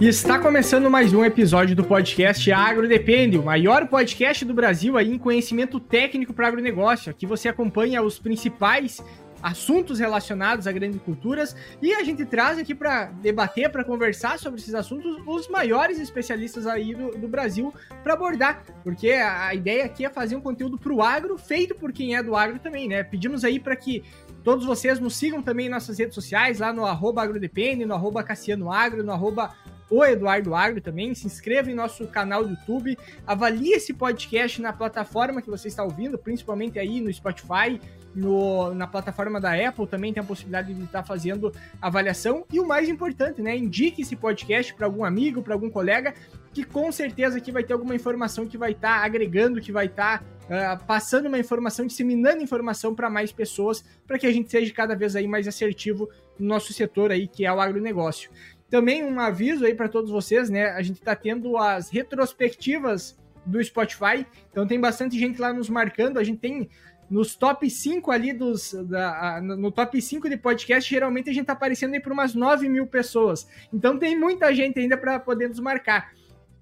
[0.00, 4.96] E está começando mais um episódio do podcast Agro Depende, o maior podcast do Brasil
[4.96, 7.10] aí em conhecimento técnico para agronegócio.
[7.10, 9.04] Aqui você acompanha os principais
[9.42, 14.58] assuntos relacionados a grandes culturas e a gente traz aqui para debater, para conversar sobre
[14.58, 17.70] esses assuntos os maiores especialistas aí do, do Brasil
[18.02, 21.74] para abordar, porque a, a, ideia aqui é fazer um conteúdo para o agro feito
[21.74, 23.02] por quem é do agro também, né?
[23.02, 24.02] Pedimos aí para que
[24.42, 28.22] todos vocês nos sigam também em nossas redes sociais, lá no arroba agrodepende, no arroba
[28.22, 29.54] Cassiano Agro, no arroba
[29.90, 31.14] o Eduardo Agro também.
[31.14, 35.82] Se inscreva em nosso canal do YouTube, avalie esse podcast na plataforma que você está
[35.82, 37.80] ouvindo, principalmente aí no Spotify,
[38.14, 42.44] no, na plataforma da Apple também tem a possibilidade de estar fazendo avaliação.
[42.52, 43.56] E o mais importante, né?
[43.56, 46.14] Indique esse podcast para algum amigo, para algum colega,
[46.52, 50.22] que com certeza aqui vai ter alguma informação que vai estar agregando, que vai estar
[50.22, 54.96] uh, passando uma informação, disseminando informação para mais pessoas, para que a gente seja cada
[54.96, 58.30] vez aí mais assertivo no nosso setor aí, que é o agronegócio.
[58.70, 60.70] Também um aviso aí para todos vocês, né?
[60.70, 66.18] A gente está tendo as retrospectivas do Spotify, então tem bastante gente lá nos marcando.
[66.18, 66.70] A gente tem
[67.10, 68.72] nos top 5 ali dos.
[68.88, 72.68] Da, no top 5 de podcast, geralmente a gente tá aparecendo aí por umas 9
[72.68, 73.48] mil pessoas.
[73.72, 76.12] Então tem muita gente ainda para poder nos marcar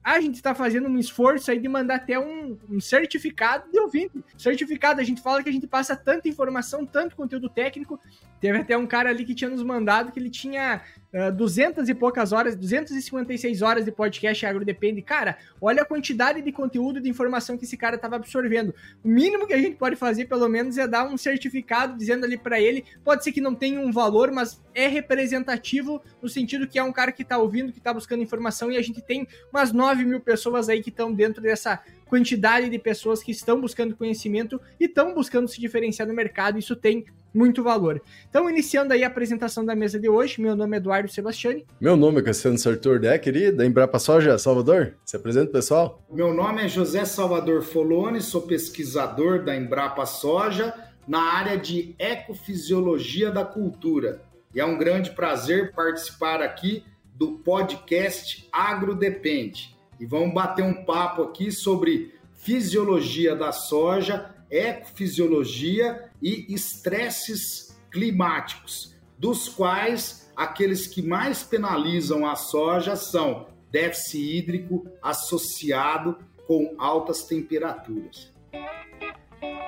[0.03, 4.25] a gente está fazendo um esforço aí de mandar até um, um, certificado de ouvinte.
[4.39, 8.01] Certificado, a gente fala que a gente passa tanta informação, tanto conteúdo técnico.
[8.41, 10.81] Teve até um cara ali que tinha nos mandado que ele tinha
[11.13, 15.03] uh, 200 e poucas horas, 256 horas de podcast Agro Depende.
[15.03, 18.75] Cara, olha a quantidade de conteúdo, de informação que esse cara estava absorvendo.
[19.03, 22.37] O mínimo que a gente pode fazer, pelo menos, é dar um certificado dizendo ali
[22.37, 22.85] para ele.
[23.05, 26.93] Pode ser que não tenha um valor, mas é representativo no sentido que é um
[26.93, 30.21] cara que está ouvindo, que está buscando informação e a gente tem umas 9 mil
[30.21, 35.15] pessoas aí que estão dentro dessa quantidade de pessoas que estão buscando conhecimento e estão
[35.15, 36.59] buscando se diferenciar no mercado.
[36.59, 38.01] Isso tem muito valor.
[38.29, 41.67] Então, iniciando aí a apresentação da mesa de hoje, meu nome é Eduardo Sebastiani.
[41.81, 44.95] Meu nome é Cassiano Sartor Decker, da Embrapa Soja, Salvador.
[45.05, 46.03] Se apresenta, pessoal.
[46.11, 50.75] Meu nome é José Salvador Folone, sou pesquisador da Embrapa Soja
[51.07, 54.23] na área de ecofisiologia da cultura.
[54.55, 56.85] E é um grande prazer participar aqui
[57.15, 59.77] do podcast Agro Depende.
[59.99, 69.49] E vamos bater um papo aqui sobre fisiologia da soja, ecofisiologia e estresses climáticos, dos
[69.49, 78.33] quais aqueles que mais penalizam a soja são déficit hídrico associado com altas temperaturas.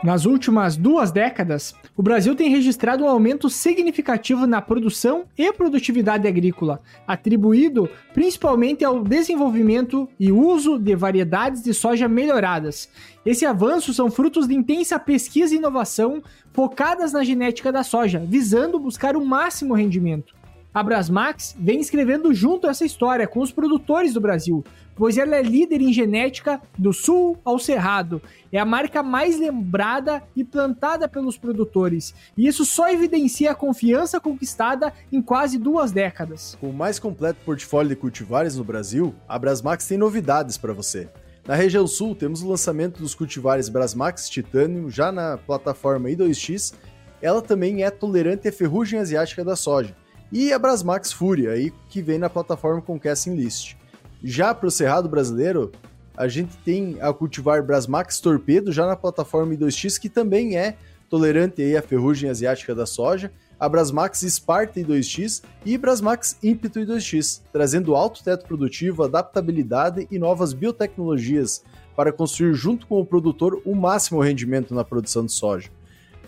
[0.02, 6.26] Nas últimas duas décadas, o Brasil tem registrado um aumento significativo na produção e produtividade
[6.26, 12.88] agrícola, atribuído principalmente ao desenvolvimento e uso de variedades de soja melhoradas.
[13.26, 18.80] Esse avanço são frutos de intensa pesquisa e inovação focadas na genética da soja, visando
[18.80, 20.34] buscar o máximo rendimento.
[20.72, 24.64] A Brasmax vem escrevendo junto essa história com os produtores do Brasil,
[25.00, 28.20] pois ela é líder em genética do sul ao cerrado.
[28.52, 32.12] É a marca mais lembrada e plantada pelos produtores.
[32.36, 36.54] E isso só evidencia a confiança conquistada em quase duas décadas.
[36.60, 41.08] Com o mais completo portfólio de cultivares no Brasil, a Brasmax tem novidades para você.
[41.48, 46.74] Na região sul, temos o lançamento dos cultivares Brasmax Titanium já na plataforma I2X.
[47.22, 49.96] Ela também é tolerante à ferrugem asiática da soja
[50.32, 53.79] e a Brasmax Fúria, aí, que vem na plataforma com Casting List.
[54.22, 55.72] Já para o Cerrado brasileiro,
[56.16, 60.76] a gente tem a cultivar Brasmax Torpedo, já na plataforma I2X, que também é
[61.08, 67.42] tolerante aí à ferrugem asiática da soja, a Brasmax Sparta I2X e Brasmax Ímpeto I2X,
[67.52, 71.62] trazendo alto teto produtivo, adaptabilidade e novas biotecnologias
[71.96, 75.68] para construir junto com o produtor o máximo rendimento na produção de soja.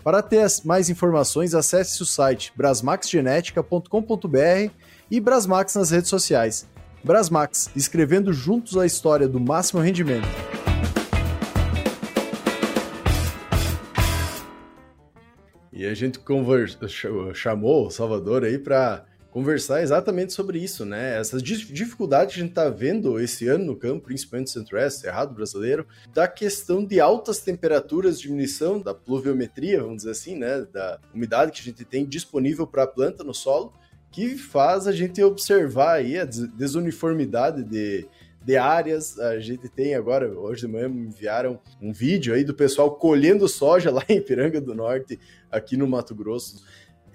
[0.03, 4.71] Para ter mais informações, acesse o site brasmaxgenetica.com.br
[5.09, 6.67] e Brasmax nas redes sociais.
[7.03, 10.25] Brasmax, escrevendo juntos a história do máximo rendimento.
[15.71, 16.87] E a gente conversa,
[17.33, 21.19] chamou o Salvador aí para conversar exatamente sobre isso, né?
[21.19, 25.33] Essas dificuldades que a gente está vendo esse ano no campo, principalmente no Centro-Oeste, Cerrado
[25.33, 30.65] Brasileiro, da questão de altas temperaturas, diminuição da pluviometria, vamos dizer assim, né?
[30.71, 33.73] Da umidade que a gente tem disponível para a planta no solo,
[34.13, 38.07] que faz a gente observar aí a desuniformidade de,
[38.45, 39.19] de áreas.
[39.19, 43.47] A gente tem agora, hoje de manhã me enviaram um vídeo aí do pessoal colhendo
[43.49, 45.19] soja lá em Piranga do Norte,
[45.51, 46.63] aqui no Mato Grosso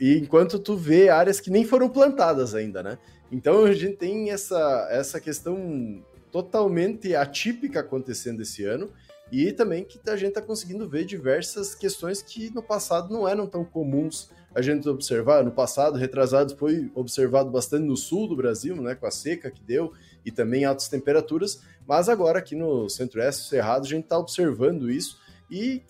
[0.01, 2.99] e enquanto tu vê áreas que nem foram plantadas ainda, né?
[3.31, 8.91] Então a gente tem essa, essa questão totalmente atípica acontecendo esse ano
[9.31, 13.47] e também que a gente está conseguindo ver diversas questões que no passado não eram
[13.47, 15.45] tão comuns a gente observar.
[15.45, 19.63] No passado, retrasado, foi observado bastante no sul do Brasil, né, com a seca que
[19.63, 19.93] deu
[20.25, 25.17] e também altas temperaturas, mas agora aqui no Centro-Oeste, Cerrado, a gente está observando isso
[25.49, 25.81] e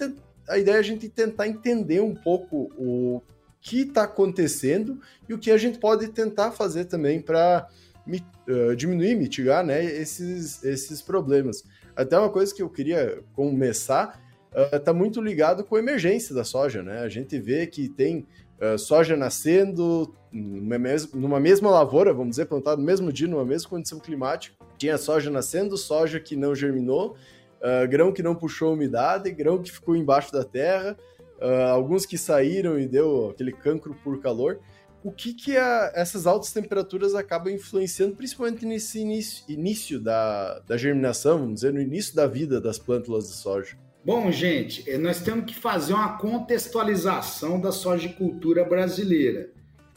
[0.47, 3.23] a ideia é a gente tentar entender um pouco o
[3.59, 7.67] que está acontecendo e o que a gente pode tentar fazer também para
[8.07, 11.65] uh, diminuir, mitigar né, esses, esses problemas.
[11.97, 14.23] Até uma coisa que eu queria começar
[14.73, 16.83] está uh, muito ligado com a emergência da soja.
[16.83, 17.01] Né?
[17.01, 18.27] A gente vê que tem
[18.61, 23.99] uh, soja nascendo numa mesma lavoura, vamos dizer, plantada no mesmo dia, numa mesma condição
[23.99, 24.57] climática.
[24.77, 27.17] Tinha soja nascendo, soja que não germinou,
[27.61, 30.97] uh, grão que não puxou umidade, grão que ficou embaixo da terra,
[31.41, 34.61] uh, alguns que saíram e deu aquele cancro por calor.
[35.03, 40.77] O que, que a, essas altas temperaturas acabam influenciando, principalmente nesse início, início da, da
[40.77, 43.77] germinação, vamos dizer, no início da vida das plântulas de soja?
[44.05, 49.51] Bom, gente, eh, nós temos que fazer uma contextualização da sojicultura brasileira.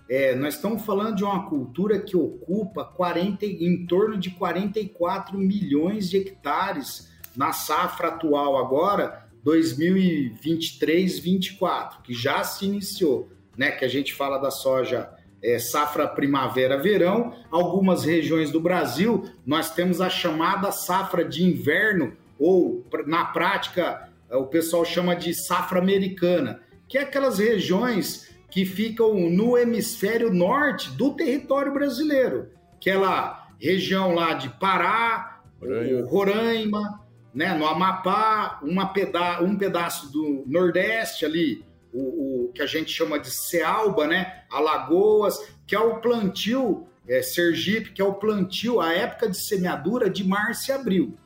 [0.10, 6.10] É, nós estamos falando de uma cultura que ocupa 40, em torno de 44 milhões
[6.10, 13.72] de hectares na safra atual agora, 2023-24, que já se iniciou, né?
[13.72, 15.10] Que a gente fala da soja
[15.42, 17.34] é, safra primavera-verão.
[17.50, 24.46] Algumas regiões do Brasil nós temos a chamada safra de inverno, ou na prática o
[24.46, 31.14] pessoal chama de safra americana, que é aquelas regiões que ficam no hemisfério norte do
[31.14, 37.02] território brasileiro, aquela região lá de Pará, Roraima, Roraima
[37.34, 42.92] né, no Amapá, uma peda um pedaço do Nordeste ali, o, o, que a gente
[42.92, 48.82] chama de Cealba, né, Alagoas, que é o plantio, é, Sergipe, que é o plantio,
[48.82, 51.18] a época de semeadura de março e abril.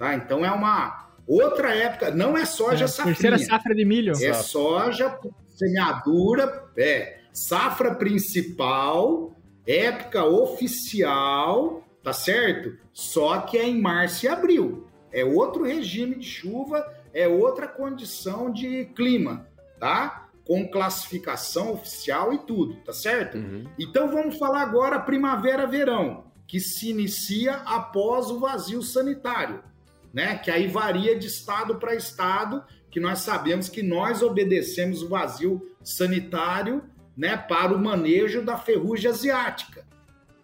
[0.00, 0.14] Tá?
[0.14, 3.14] Então é uma outra época, não é soja é, safrinha.
[3.14, 4.14] Terceira safra de milho.
[4.14, 5.20] É soja,
[5.50, 9.36] semeadura, é safra principal,
[9.66, 12.78] época oficial, tá certo?
[12.94, 14.88] Só que é em março e abril.
[15.12, 16.82] É outro regime de chuva,
[17.12, 19.46] é outra condição de clima,
[19.78, 20.30] tá?
[20.46, 23.36] Com classificação oficial e tudo, tá certo?
[23.36, 23.64] Uhum.
[23.78, 29.62] Então vamos falar agora primavera-verão, que se inicia após o vazio sanitário,
[30.12, 30.36] né?
[30.36, 35.60] Que aí varia de estado para estado, que nós sabemos que nós obedecemos o vazio
[35.82, 36.82] sanitário,
[37.16, 39.84] né, para o manejo da ferrugem asiática.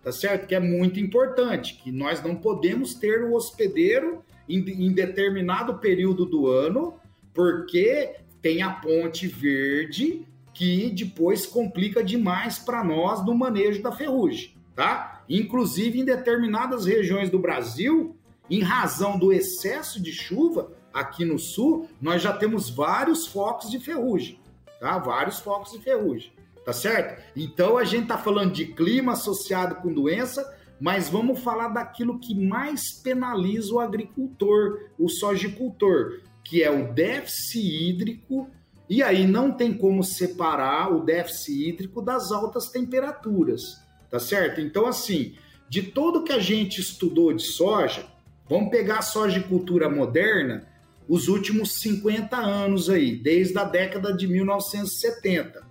[0.03, 0.47] Tá certo?
[0.47, 6.25] Que é muito importante, que nós não podemos ter o hospedeiro em, em determinado período
[6.25, 6.95] do ano,
[7.35, 10.25] porque tem a ponte verde
[10.55, 15.25] que depois complica demais para nós no manejo da ferrugem, tá?
[15.29, 18.17] Inclusive em determinadas regiões do Brasil,
[18.51, 23.79] em razão do excesso de chuva aqui no sul, nós já temos vários focos de
[23.79, 24.41] ferrugem,
[24.81, 24.99] tá?
[24.99, 26.33] Vários focos de ferrugem,
[26.65, 27.23] tá certo?
[27.37, 32.35] Então a gente tá falando de clima associado com doença, mas vamos falar daquilo que
[32.35, 38.51] mais penaliza o agricultor, o sojicultor, que é o déficit hídrico.
[38.89, 44.61] E aí não tem como separar o déficit hídrico das altas temperaturas, tá certo?
[44.61, 45.35] Então, assim,
[45.69, 48.07] de todo que a gente estudou de soja,
[48.49, 50.67] vamos pegar a sojicultura moderna,
[51.09, 55.65] os últimos 50 anos aí, desde a década de 1970.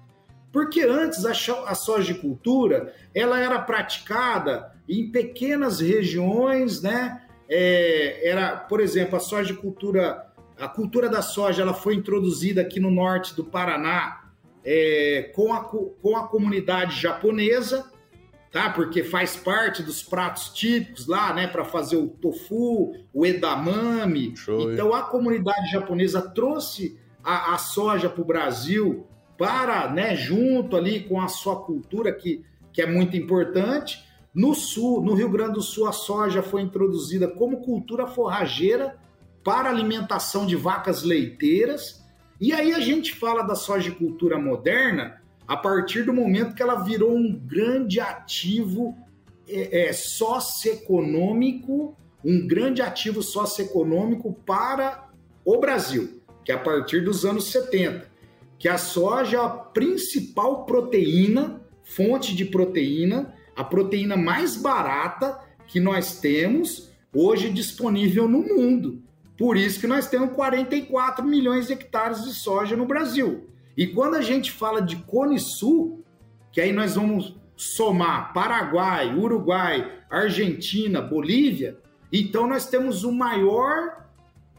[0.52, 7.22] Porque antes a sojicultura ela era praticada em pequenas regiões, né?
[7.50, 10.26] É, era, por exemplo, a soja cultura,
[10.58, 14.26] a cultura da soja, ela foi introduzida aqui no norte do Paraná
[14.64, 17.92] é, com, a, com a comunidade japonesa,
[18.56, 18.70] tá?
[18.70, 21.46] Porque faz parte dos pratos típicos lá, né?
[21.46, 24.34] Para fazer o tofu, o edamame.
[24.34, 29.06] Show, então a comunidade japonesa trouxe a, a soja para o Brasil
[29.38, 30.16] para, né?
[30.16, 34.02] Junto ali com a sua cultura que, que é muito importante.
[34.34, 38.96] No sul, no Rio Grande do Sul, a soja foi introduzida como cultura forrageira
[39.44, 42.06] para alimentação de vacas leiteiras.
[42.40, 47.16] E aí a gente fala da sojicultura moderna a partir do momento que ela virou
[47.16, 48.98] um grande ativo
[49.48, 55.10] é, é, socioeconômico, um grande ativo socioeconômico para
[55.44, 58.10] o Brasil, que é a partir dos anos 70,
[58.58, 65.80] que a soja é a principal proteína, fonte de proteína a proteína mais barata que
[65.80, 69.02] nós temos hoje disponível no mundo.
[69.38, 73.50] Por isso que nós temos 44 milhões de hectares de soja no Brasil.
[73.78, 76.04] E quando a gente fala de Cone Sul,
[76.52, 81.78] que aí nós vamos somar Paraguai, Uruguai, Argentina, Bolívia,
[82.12, 84.06] então nós temos o maior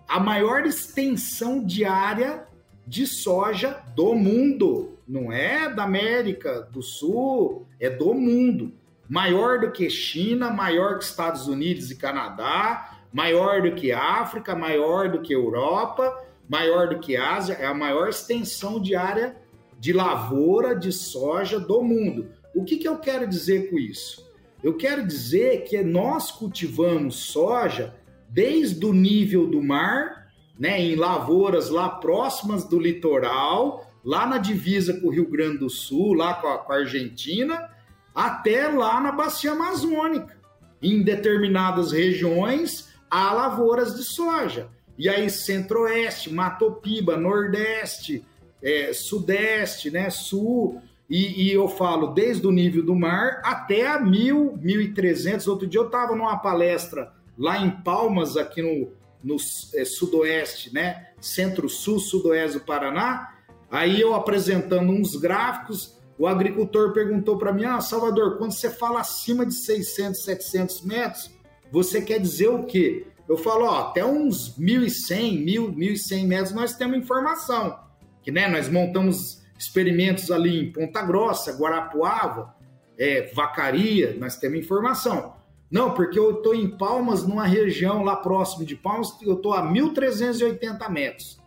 [0.09, 2.47] a maior extensão de área
[2.87, 4.99] de soja do mundo.
[5.07, 8.73] Não é da América do Sul, é do mundo.
[9.09, 15.09] maior do que China, maior que Estados Unidos e Canadá, maior do que África, maior
[15.09, 16.13] do que Europa,
[16.49, 19.37] maior do que Ásia, é a maior extensão de área
[19.79, 22.31] de lavoura de soja do mundo.
[22.55, 24.27] O que, que eu quero dizer com isso?
[24.63, 27.95] Eu quero dizer que nós cultivamos soja
[28.29, 30.27] desde o nível do mar,
[30.59, 35.71] né, em lavouras lá próximas do litoral, lá na divisa com o Rio Grande do
[35.71, 37.71] Sul, lá com a, com a Argentina,
[38.15, 40.37] até lá na bacia amazônica.
[40.81, 44.71] Em determinadas regiões há lavouras de soja.
[44.99, 48.25] E aí, centro-oeste, Matopiba, nordeste,
[48.63, 54.03] é, sudeste, né, sul, e, e, eu falo desde o nível do mar até a
[54.03, 55.47] 1.000, 1.300.
[55.47, 58.91] Outro dia eu estava numa palestra lá em Palmas, aqui no,
[59.23, 59.37] no
[59.75, 63.35] é, sudoeste, né, centro-sul, sudoeste do Paraná.
[63.71, 69.01] Aí eu apresentando uns gráficos, o agricultor perguntou para mim: Ah, Salvador, quando você fala
[69.01, 71.31] acima de 600, 700 metros,
[71.71, 73.07] você quer dizer o quê?
[73.29, 77.79] Eu falo, ó, até uns 1.100, 1.000, 1.100 metros nós temos informação.
[78.23, 82.55] Que, né, nós montamos experimentos ali em Ponta Grossa, Guarapuava,
[82.99, 85.35] é, Vacaria, nós temos informação.
[85.71, 89.63] Não, porque eu estou em Palmas, numa região lá próximo de Palmas, eu estou a
[89.63, 91.41] 1.380 metros.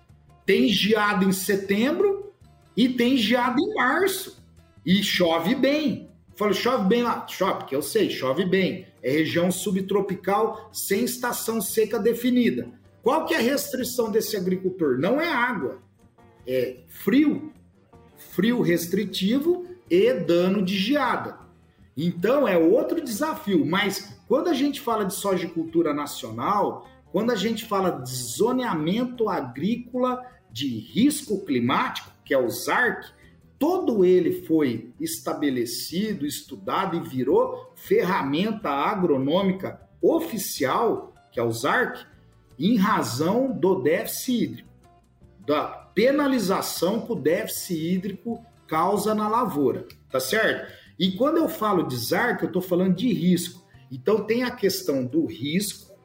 [0.46, 2.34] Tem geada em setembro
[2.76, 4.44] e tem geada em março.
[4.86, 6.10] E chove bem.
[6.36, 7.26] Falo, chove bem lá.
[7.28, 8.88] Chove, porque eu sei, chove bem.
[9.02, 12.70] É região subtropical sem estação seca definida.
[13.02, 14.98] Qual que é a restrição desse agricultor?
[14.98, 15.82] Não é água,
[16.46, 17.54] é frio.
[18.18, 21.40] Frio restritivo e dano de geada.
[21.96, 27.66] Então é outro desafio, mas quando a gente fala de sojicultura nacional, quando a gente
[27.66, 33.12] fala de zoneamento agrícola de risco climático, que é o ZARC,
[33.60, 42.06] todo ele foi estabelecido, estudado e virou ferramenta agronômica oficial, que é o ZARC,
[42.58, 44.70] em razão do déficit hídrico,
[45.46, 45.64] da
[45.94, 50.72] penalização que o déficit hídrico causa na lavoura, tá certo?
[50.98, 53.68] E quando eu falo de ZARC, eu estou falando de risco.
[53.92, 55.98] Então tem a questão do risco,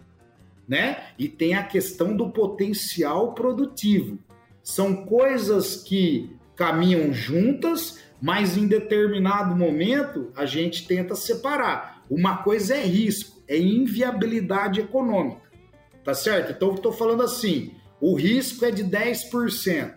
[0.67, 1.09] né?
[1.19, 4.19] E tem a questão do potencial produtivo.
[4.63, 12.03] São coisas que caminham juntas, mas em determinado momento a gente tenta separar.
[12.09, 15.43] Uma coisa é risco, é inviabilidade econômica.
[16.03, 16.53] Tá certo?
[16.53, 19.95] Então estou falando assim: o risco é de 10%.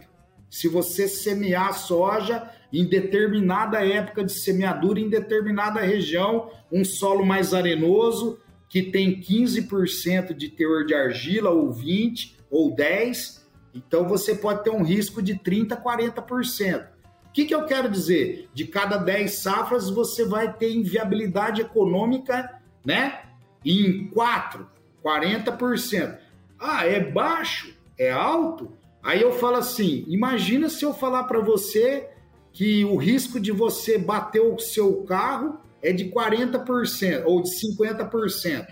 [0.50, 7.54] Se você semear soja em determinada época de semeadura, em determinada região, um solo mais
[7.54, 13.37] arenoso, que tem 15% de teor de argila, ou 20%, ou 10%,
[13.78, 16.88] então você pode ter um risco de 30%, 40%.
[17.26, 18.50] O que, que eu quero dizer?
[18.54, 23.22] De cada 10 safras, você vai ter inviabilidade econômica, né?
[23.64, 24.68] Em 4,
[25.04, 26.18] 40%.
[26.60, 27.76] Ah, é baixo?
[27.98, 28.72] É alto?
[29.04, 32.10] Aí eu falo assim: imagina se eu falar para você
[32.52, 38.68] que o risco de você bater o seu carro é de 40% ou de 50%.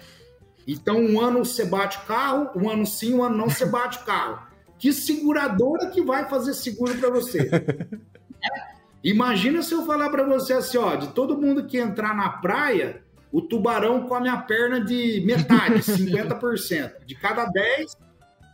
[0.68, 4.00] Então, um ano você bate o carro, um ano sim, um ano não você bate
[4.00, 4.45] o carro.
[4.78, 7.50] Que seguradora que vai fazer seguro para você?
[7.52, 8.76] é.
[9.06, 13.04] Imagina se eu falar para você assim, ó, de todo mundo que entrar na praia,
[13.32, 17.06] o tubarão come a perna de metade, 50%.
[17.06, 17.96] De cada 10,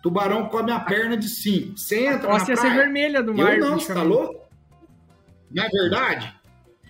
[0.03, 1.77] tubarão come a perna de 5.
[1.77, 2.69] Você entra Posso na praia...
[2.69, 3.57] ser vermelha do mar.
[3.57, 4.45] Eu não, você tá louco?
[5.49, 6.35] Não é verdade?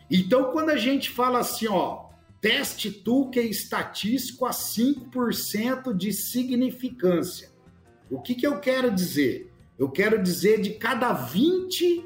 [0.09, 2.05] Então, quando a gente fala assim, ó,
[2.41, 7.50] teste tu que é estatístico a 5% de significância.
[8.11, 9.49] O que, que eu quero dizer?
[9.79, 12.05] Eu quero dizer de cada 20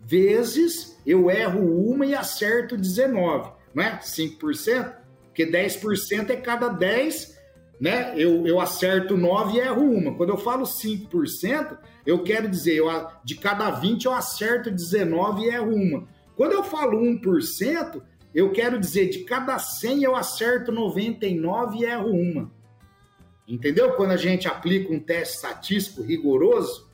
[0.00, 3.98] vezes eu erro uma e acerto 19, não é?
[3.98, 4.94] 5%?
[5.24, 7.36] Porque 10% é cada 10,
[7.80, 8.14] né?
[8.16, 10.14] Eu, eu acerto 9 e erro uma.
[10.14, 12.86] Quando eu falo 5%, eu quero dizer, eu,
[13.24, 16.08] de cada 20 eu acerto 19 e erro uma.
[16.36, 18.00] Quando eu falo 1%,
[18.32, 22.57] eu quero dizer, de cada 100 eu acerto 99 e erro uma.
[23.48, 23.92] Entendeu?
[23.92, 26.86] Quando a gente aplica um teste estatístico rigoroso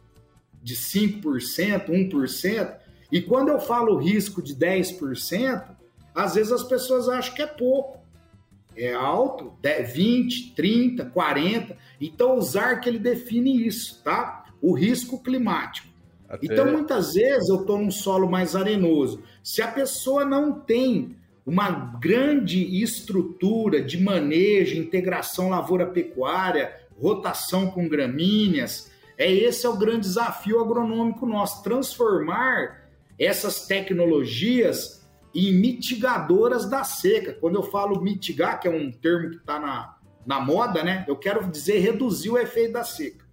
[0.62, 2.76] de 5%, 1%,
[3.10, 5.74] e quando eu falo risco de 10%,
[6.14, 7.98] às vezes as pessoas acham que é pouco.
[8.76, 11.76] É alto, 20, 30, 40.
[12.00, 14.46] Então, o que ele define isso, tá?
[14.60, 15.88] O risco climático.
[16.28, 16.46] Até...
[16.46, 19.22] Então, muitas vezes eu estou num solo mais arenoso.
[19.42, 21.70] Se a pessoa não tem uma
[22.00, 28.90] grande estrutura de manejo, integração lavoura-pecuária, rotação com gramíneas.
[29.18, 37.34] É esse é o grande desafio agronômico nosso, transformar essas tecnologias e mitigadoras da seca.
[37.34, 41.04] Quando eu falo mitigar, que é um termo que está na, na moda, né?
[41.06, 43.24] Eu quero dizer reduzir o efeito da seca.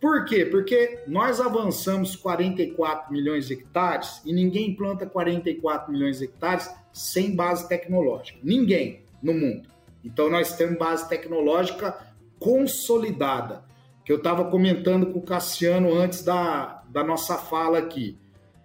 [0.00, 0.44] Por quê?
[0.44, 7.34] Porque nós avançamos 44 milhões de hectares e ninguém planta 44 milhões de hectares sem
[7.34, 8.38] base tecnológica.
[8.42, 9.68] Ninguém no mundo.
[10.04, 11.96] Então nós temos base tecnológica
[12.38, 13.64] consolidada.
[14.04, 18.16] Que eu estava comentando com o Cassiano antes da, da nossa fala aqui.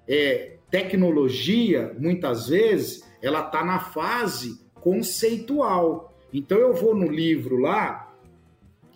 [0.07, 6.17] É, tecnologia, muitas vezes, ela está na fase conceitual.
[6.33, 8.13] Então eu vou no livro lá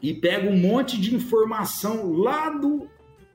[0.01, 2.88] e pego um monte de informação lá do,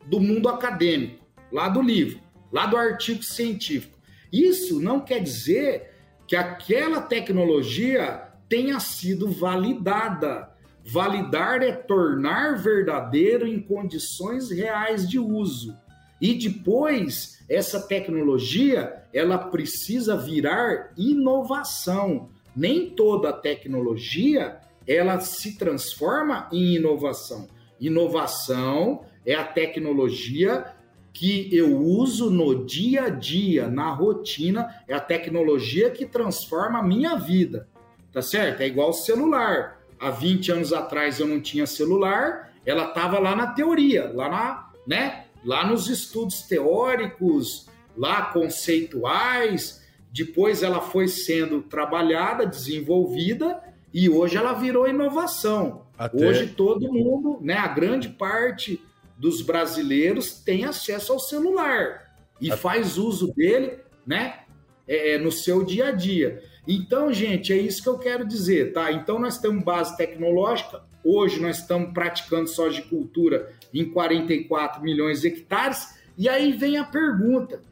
[0.07, 2.21] do mundo acadêmico, lá do livro,
[2.51, 3.92] lá do artigo científico.
[4.33, 5.91] Isso não quer dizer
[6.27, 10.51] que aquela tecnologia tenha sido validada.
[10.85, 15.77] Validar é tornar verdadeiro em condições reais de uso.
[16.21, 22.31] E depois, essa tecnologia, ela precisa virar inovação.
[22.55, 27.49] Nem toda tecnologia ela se transforma em inovação.
[27.81, 30.75] Inovação é a tecnologia
[31.13, 36.83] que eu uso no dia a dia, na rotina, é a tecnologia que transforma a
[36.83, 37.69] minha vida.
[38.13, 38.61] Tá certo?
[38.61, 39.81] É igual o celular.
[39.99, 44.71] Há 20 anos atrás eu não tinha celular, ela estava lá na teoria, lá na,
[44.87, 45.27] né?
[45.45, 53.61] Lá nos estudos teóricos, lá conceituais, depois ela foi sendo trabalhada, desenvolvida
[53.93, 55.83] e hoje ela virou inovação.
[55.97, 56.27] Até...
[56.27, 58.83] Hoje todo mundo, né, a grande parte
[59.23, 62.61] dos brasileiros tem acesso ao celular e Até...
[62.61, 64.41] faz uso dele, né,
[64.87, 66.43] é, é, no seu dia a dia.
[66.67, 68.91] Então, gente, é isso que eu quero dizer, tá?
[68.91, 70.83] Então nós temos base tecnológica.
[71.05, 76.01] Hoje nós estamos praticando sojicultura em 44 milhões de hectares.
[76.19, 77.63] E aí vem a pergunta,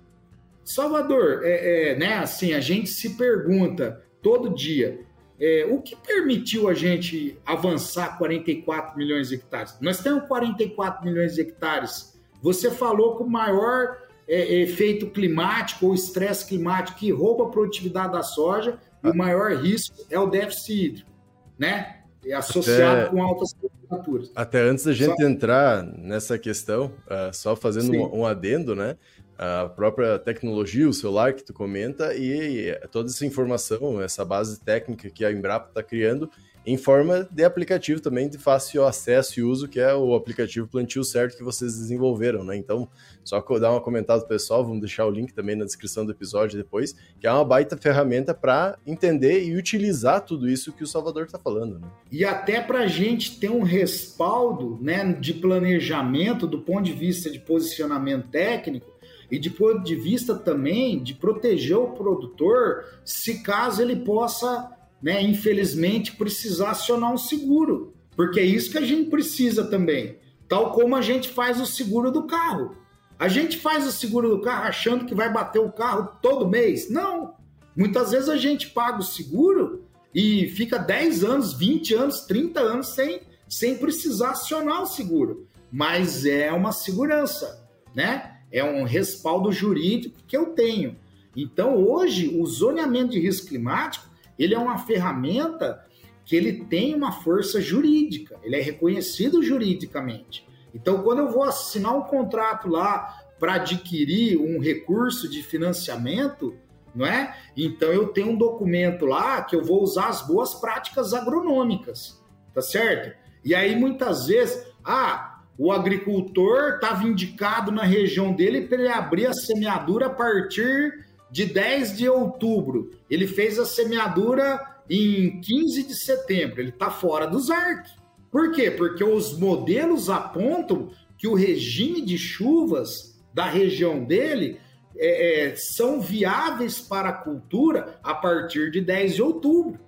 [0.64, 2.14] Salvador, é, é, né?
[2.14, 5.00] Assim, a gente se pergunta todo dia
[5.40, 9.74] é, o que permitiu a gente avançar 44 milhões de hectares?
[9.80, 12.18] Nós temos 44 milhões de hectares.
[12.42, 13.96] Você falou que o maior
[14.28, 19.10] é, efeito climático ou estresse climático que rouba a produtividade da soja ah.
[19.10, 21.10] o maior risco é o déficit hídrico,
[21.58, 21.96] né?
[22.24, 24.30] É associado até, com altas temperaturas.
[24.36, 25.26] Até antes da gente só...
[25.26, 28.98] entrar nessa questão, uh, só fazendo um, um adendo, né?
[29.42, 35.08] A própria tecnologia, o celular que tu comenta e toda essa informação, essa base técnica
[35.08, 36.30] que a Embrapa está criando
[36.66, 41.02] em forma de aplicativo também de fácil acesso e uso, que é o aplicativo Plantio
[41.02, 42.54] Certo que vocês desenvolveram, né?
[42.54, 42.86] Então,
[43.24, 46.94] só dar uma comentada pessoal, vamos deixar o link também na descrição do episódio depois,
[47.18, 51.38] que é uma baita ferramenta para entender e utilizar tudo isso que o Salvador está
[51.38, 51.88] falando, né?
[52.12, 57.30] E até para a gente ter um respaldo, né, de planejamento do ponto de vista
[57.30, 58.99] de posicionamento técnico,
[59.30, 64.70] e de ponto de vista também de proteger o produtor se caso ele possa,
[65.02, 67.94] né, infelizmente, precisar acionar um seguro.
[68.16, 70.18] Porque é isso que a gente precisa também.
[70.48, 72.76] Tal como a gente faz o seguro do carro.
[73.18, 76.90] A gente faz o seguro do carro achando que vai bater o carro todo mês.
[76.90, 77.34] Não.
[77.76, 82.88] Muitas vezes a gente paga o seguro e fica 10 anos, 20 anos, 30 anos
[82.94, 85.46] sem, sem precisar acionar o seguro.
[85.70, 87.64] Mas é uma segurança,
[87.94, 88.39] né?
[88.50, 90.96] É um respaldo jurídico que eu tenho.
[91.36, 94.08] Então, hoje, o zoneamento de risco climático,
[94.38, 95.84] ele é uma ferramenta
[96.24, 100.46] que ele tem uma força jurídica, ele é reconhecido juridicamente.
[100.74, 106.56] Então, quando eu vou assinar um contrato lá para adquirir um recurso de financiamento,
[106.94, 107.36] não é?
[107.56, 112.60] Então eu tenho um documento lá que eu vou usar as boas práticas agronômicas, tá
[112.60, 113.16] certo?
[113.44, 115.29] E aí muitas vezes, ah,
[115.60, 121.44] o agricultor estava indicado na região dele para ele abrir a semeadura a partir de
[121.44, 122.92] 10 de outubro.
[123.10, 126.62] Ele fez a semeadura em 15 de setembro.
[126.62, 127.94] Ele está fora dos arcos.
[128.30, 128.70] Por quê?
[128.70, 134.58] Porque os modelos apontam que o regime de chuvas da região dele
[134.96, 139.78] é, é, são viáveis para a cultura a partir de 10 de outubro.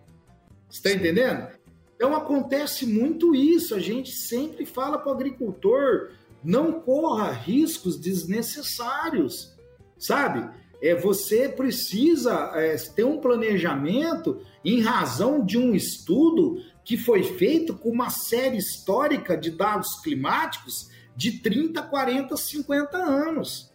[0.68, 1.48] Você está entendendo?
[2.02, 3.76] Então acontece muito isso.
[3.76, 6.10] A gente sempre fala para o agricultor:
[6.42, 9.54] não corra riscos desnecessários,
[9.96, 10.50] sabe?
[10.82, 17.72] É, você precisa é, ter um planejamento em razão de um estudo que foi feito
[17.72, 23.72] com uma série histórica de dados climáticos de 30, 40, 50 anos,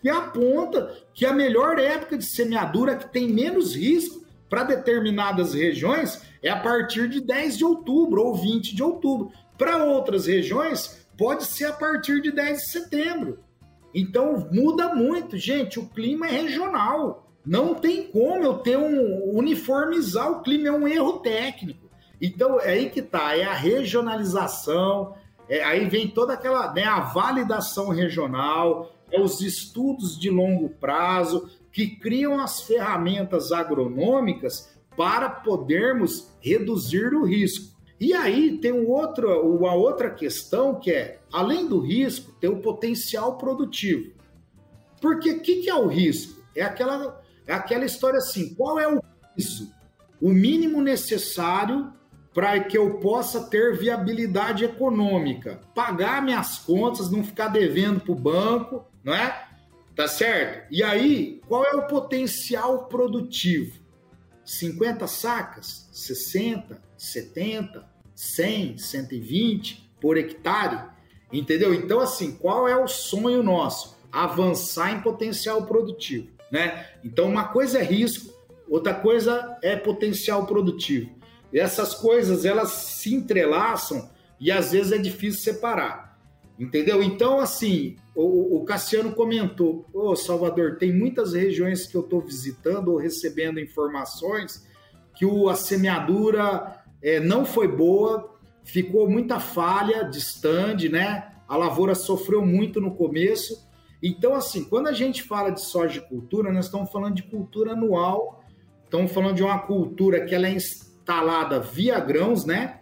[0.00, 6.22] que aponta que a melhor época de semeadura que tem menos risco para determinadas regiões
[6.42, 9.32] é a partir de 10 de outubro ou 20 de outubro.
[9.58, 13.38] Para outras regiões, pode ser a partir de 10 de setembro.
[13.94, 15.78] Então muda muito, gente.
[15.78, 17.24] O clima é regional.
[17.44, 21.88] não tem como eu ter um uniformizar o clima, é um erro técnico.
[22.20, 25.14] Então é aí que tá, é a regionalização,
[25.48, 31.50] é, aí vem toda aquela, né, a validação regional, é os estudos de longo prazo
[31.72, 37.76] que criam as ferramentas agronômicas para podermos reduzir o risco.
[38.00, 42.60] E aí tem um outro, uma outra questão que é, além do risco, tem o
[42.60, 44.12] potencial produtivo.
[45.00, 46.42] Porque o que, que, é o risco?
[46.54, 49.00] É aquela, é aquela história assim: qual é o
[49.34, 49.70] piso?
[50.20, 51.92] O mínimo necessário
[52.34, 58.14] para que eu possa ter viabilidade econômica, pagar minhas contas, não ficar devendo para o
[58.14, 59.46] banco, não é?
[59.94, 60.66] Tá certo?
[60.70, 63.78] E aí, qual é o potencial produtivo?
[64.44, 65.88] 50 sacas?
[65.92, 66.82] 60?
[66.98, 67.88] 70?
[68.14, 68.78] 100?
[68.78, 70.90] 120 por hectare?
[71.32, 71.72] Entendeu?
[71.72, 73.96] Então, assim, qual é o sonho nosso?
[74.10, 76.86] Avançar em potencial produtivo, né?
[77.04, 78.34] Então, uma coisa é risco,
[78.68, 81.10] outra coisa é potencial produtivo.
[81.52, 86.18] E essas coisas, elas se entrelaçam e às vezes é difícil separar.
[86.58, 87.02] Entendeu?
[87.02, 92.20] Então, assim, o, o Cassiano comentou: Ô oh, Salvador, tem muitas regiões que eu estou
[92.20, 94.66] visitando ou recebendo informações
[95.14, 101.32] que o, a semeadura é, não foi boa, ficou muita falha de stand, né?
[101.46, 103.66] A lavoura sofreu muito no começo.
[104.02, 107.72] Então, assim, quando a gente fala de soja de cultura, nós estamos falando de cultura
[107.72, 108.42] anual,
[108.84, 112.80] estamos falando de uma cultura que ela é instalada via grãos, né?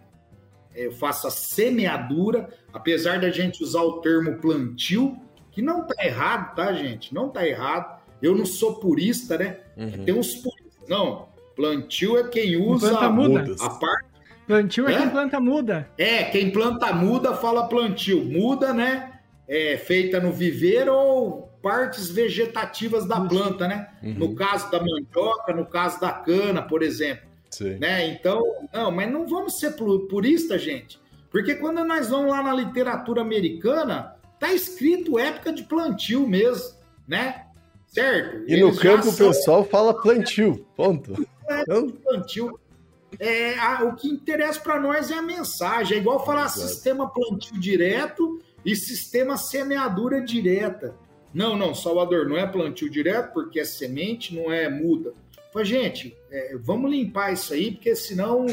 [0.75, 5.17] eu faço a semeadura, apesar da gente usar o termo plantio,
[5.55, 7.15] que não tá errado, tá, gente?
[7.15, 8.01] Não tá errado.
[8.21, 9.57] Eu não sou purista, né?
[9.77, 10.03] Uhum.
[10.03, 10.89] Tem uns puristas.
[10.89, 13.55] Não, plantio é quem usa planta muda.
[13.61, 14.05] a parte.
[14.45, 15.89] Plantio é, é quem planta muda.
[15.97, 18.25] É, quem planta muda fala plantio.
[18.25, 19.13] Muda, né?
[19.47, 23.87] É feita no viveiro ou partes vegetativas da planta, né?
[24.03, 24.13] Uhum.
[24.13, 27.29] No caso da mandioca, no caso da cana, por exemplo.
[27.49, 27.77] Sim.
[27.77, 28.09] Né?
[28.09, 29.77] Então, não, mas não vamos ser
[30.09, 30.99] puristas, gente.
[31.31, 36.75] Porque quando nós vamos lá na literatura americana, tá escrito época de plantio mesmo,
[37.07, 37.45] né?
[37.87, 38.49] Certo?
[38.49, 41.27] E Eles no campo o pessoal fala plantio, ponto.
[41.47, 41.89] É, então...
[41.89, 42.59] plantio.
[43.17, 45.97] É, a, o que interessa para nós é a mensagem.
[45.97, 46.67] É igual falar Exato.
[46.67, 50.95] sistema plantio direto e sistema semeadura direta.
[51.33, 55.13] Não, não, Salvador, não é plantio direto porque é semente, não é muda.
[55.53, 58.45] Falei, gente, é, vamos limpar isso aí, porque senão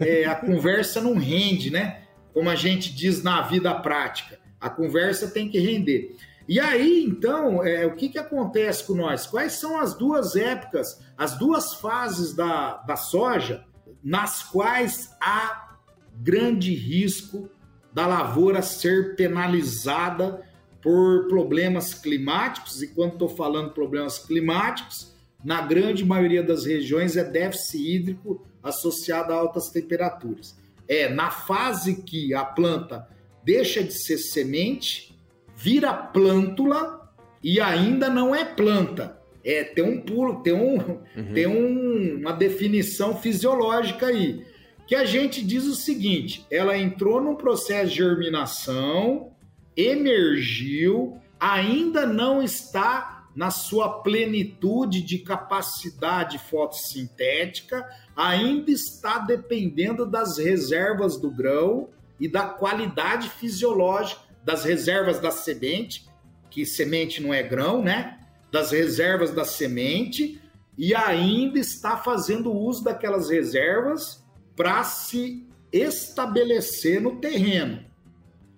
[0.00, 2.02] é, a conversa não rende, né?
[2.32, 4.38] Como a gente diz na vida prática.
[4.64, 6.16] A conversa tem que render.
[6.48, 9.26] E aí, então, é, o que, que acontece com nós?
[9.26, 13.62] Quais são as duas épocas, as duas fases da, da soja,
[14.02, 15.76] nas quais há
[16.14, 17.50] grande risco
[17.92, 20.40] da lavoura ser penalizada
[20.80, 22.80] por problemas climáticos?
[22.80, 29.30] E quando estou falando problemas climáticos, na grande maioria das regiões, é déficit hídrico associado
[29.30, 30.58] a altas temperaturas.
[30.88, 33.06] É na fase que a planta
[33.44, 35.18] deixa de ser semente,
[35.56, 39.20] vira plântula e ainda não é planta.
[39.44, 41.32] É, tem um pulo, tem, um, uhum.
[41.34, 44.44] tem um, uma definição fisiológica aí.
[44.86, 49.32] Que a gente diz o seguinte: ela entrou num processo de germinação,
[49.76, 57.84] emergiu, ainda não está na sua plenitude de capacidade fotossintética,
[58.16, 61.88] ainda está dependendo das reservas do grão
[62.24, 66.06] e da qualidade fisiológica das reservas da semente,
[66.50, 68.18] que semente não é grão, né?
[68.52, 70.40] Das reservas da semente,
[70.76, 74.24] e ainda está fazendo uso daquelas reservas
[74.56, 77.84] para se estabelecer no terreno.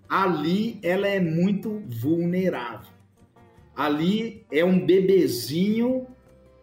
[0.09, 2.97] Ali ela é muito vulnerável
[3.77, 6.07] ali é um bebezinho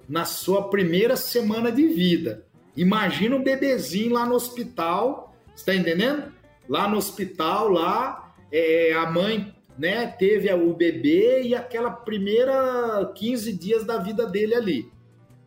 [0.10, 2.46] na sua primeira semana de vida.
[2.76, 6.34] Imagina um bebezinho lá no hospital, está entendendo?
[6.74, 13.54] Lá no hospital, lá é, a mãe né, teve o bebê e aquela primeira 15
[13.54, 14.92] dias da vida dele ali.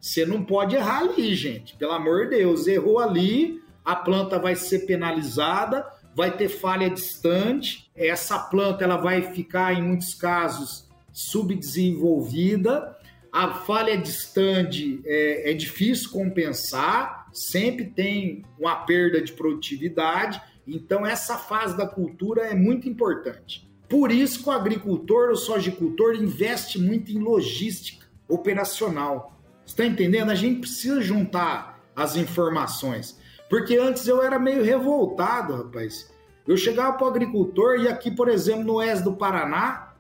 [0.01, 1.75] Você não pode errar ali, gente.
[1.75, 5.85] Pelo amor de Deus, errou ali, a planta vai ser penalizada,
[6.15, 7.91] vai ter falha distante.
[7.97, 12.97] Essa planta ela vai ficar, em muitos casos, subdesenvolvida,
[13.33, 21.07] a falha de stand é, é difícil compensar, sempre tem uma perda de produtividade, então
[21.07, 23.71] essa fase da cultura é muito importante.
[23.89, 29.41] Por isso que o agricultor, o sojicultor, investe muito em logística operacional.
[29.65, 30.31] Está entendendo?
[30.31, 33.19] A gente precisa juntar as informações.
[33.49, 36.11] Porque antes eu era meio revoltado, rapaz.
[36.47, 39.95] Eu chegava para o agricultor e aqui, por exemplo, no oeste do Paraná,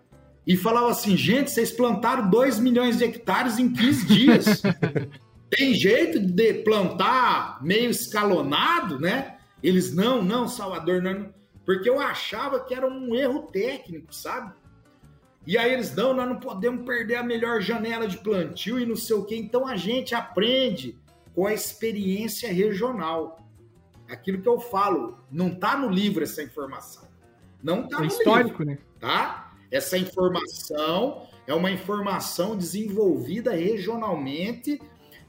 [0.46, 4.62] e falava assim: gente, vocês plantaram 2 milhões de hectares em 15 dias.
[5.50, 9.35] Tem jeito de plantar meio escalonado, né?
[9.62, 11.34] Eles, não, não, Salvador, não.
[11.64, 14.54] Porque eu achava que era um erro técnico, sabe?
[15.46, 18.96] E aí eles, não, nós não podemos perder a melhor janela de plantio e não
[18.96, 19.36] sei o quê.
[19.36, 20.98] Então a gente aprende
[21.34, 23.38] com a experiência regional.
[24.08, 27.06] Aquilo que eu falo, não está no livro essa informação.
[27.62, 28.78] Não está é no histórico, livro, né?
[29.00, 29.52] Tá?
[29.70, 34.80] Essa informação é uma informação desenvolvida regionalmente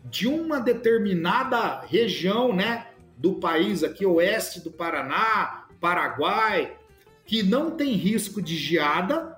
[0.06, 2.88] de uma determinada região, né,
[3.18, 6.78] do país aqui, oeste do Paraná, Paraguai,
[7.26, 9.38] que não tem risco de geada,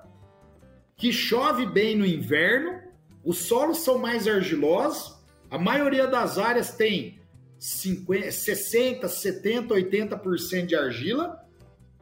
[0.96, 2.80] que chove bem no inverno,
[3.24, 5.18] os solos são mais argilosos,
[5.50, 7.18] a maioria das áreas tem
[7.58, 11.44] 50, 60, 70, 80% de argila.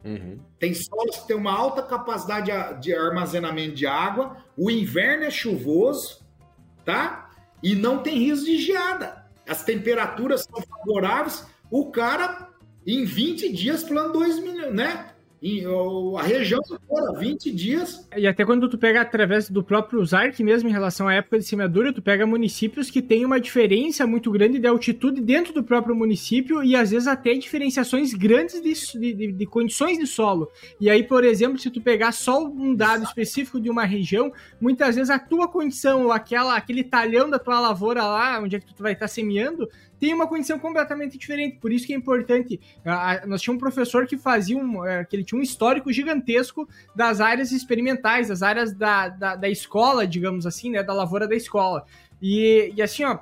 [0.03, 0.39] Uhum.
[0.57, 4.37] Tem solos que têm uma alta capacidade de armazenamento de água.
[4.55, 6.25] O inverno é chuvoso,
[6.85, 7.31] tá?
[7.61, 9.25] E não tem risco de geada.
[9.47, 11.45] As temperaturas são favoráveis.
[11.71, 12.49] O cara,
[12.85, 15.09] em 20 dias, planta 2 milhões, né?
[16.17, 18.07] a região fora 20 dias.
[18.15, 21.45] E até quando tu pega através do próprio ZARC mesmo em relação à época de
[21.45, 25.95] semeadura, tu pega municípios que têm uma diferença muito grande de altitude dentro do próprio
[25.95, 30.51] município e às vezes até diferenciações grandes de, de, de condições de solo.
[30.79, 33.09] E aí, por exemplo, se tu pegar só um dado Exato.
[33.09, 37.61] específico de uma região, muitas vezes a tua condição ou aquela, aquele talhão da tua
[37.61, 41.57] lavoura lá, onde é que tu vai estar semeando, tem uma condição completamente diferente.
[41.57, 42.59] Por isso que é importante.
[43.27, 44.85] Nós tínhamos um professor que fazia um.
[44.85, 49.49] É, que ele tinha um histórico gigantesco das áreas experimentais, das áreas da, da, da
[49.49, 50.81] escola, digamos assim, né?
[50.81, 51.85] Da lavoura da escola.
[52.21, 53.19] E, e assim, ó,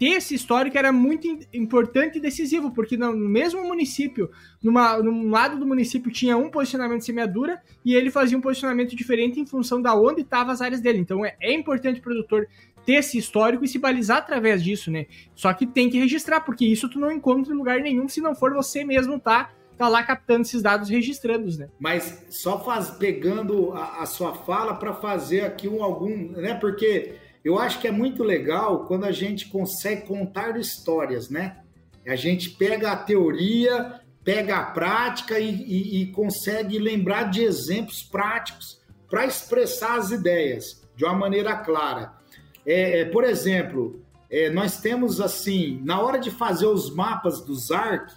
[0.00, 4.30] ter esse histórico era muito importante e decisivo, porque no mesmo município,
[4.62, 8.96] numa, num lado do município tinha um posicionamento de semeadura e ele fazia um posicionamento
[8.96, 11.00] diferente em função da onde estavam as áreas dele.
[11.00, 12.48] Então é, é importante o produtor
[12.90, 15.06] ter esse histórico e se balizar através disso, né?
[15.32, 18.34] Só que tem que registrar, porque isso tu não encontra em lugar nenhum se não
[18.34, 21.68] for você mesmo tá, tá lá captando esses dados, registrando, né?
[21.78, 26.54] Mas só faz, pegando a, a sua fala para fazer aqui um algum, né?
[26.54, 31.58] Porque eu acho que é muito legal quando a gente consegue contar histórias, né?
[32.04, 38.02] A gente pega a teoria, pega a prática e, e, e consegue lembrar de exemplos
[38.02, 42.18] práticos para expressar as ideias de uma maneira clara.
[42.64, 47.54] É, é, por exemplo, é, nós temos assim, na hora de fazer os mapas do
[47.54, 48.12] ZARC,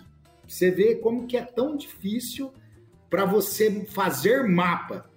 [0.48, 2.54] você vê como que é tão difícil
[3.10, 5.10] para você fazer mapa.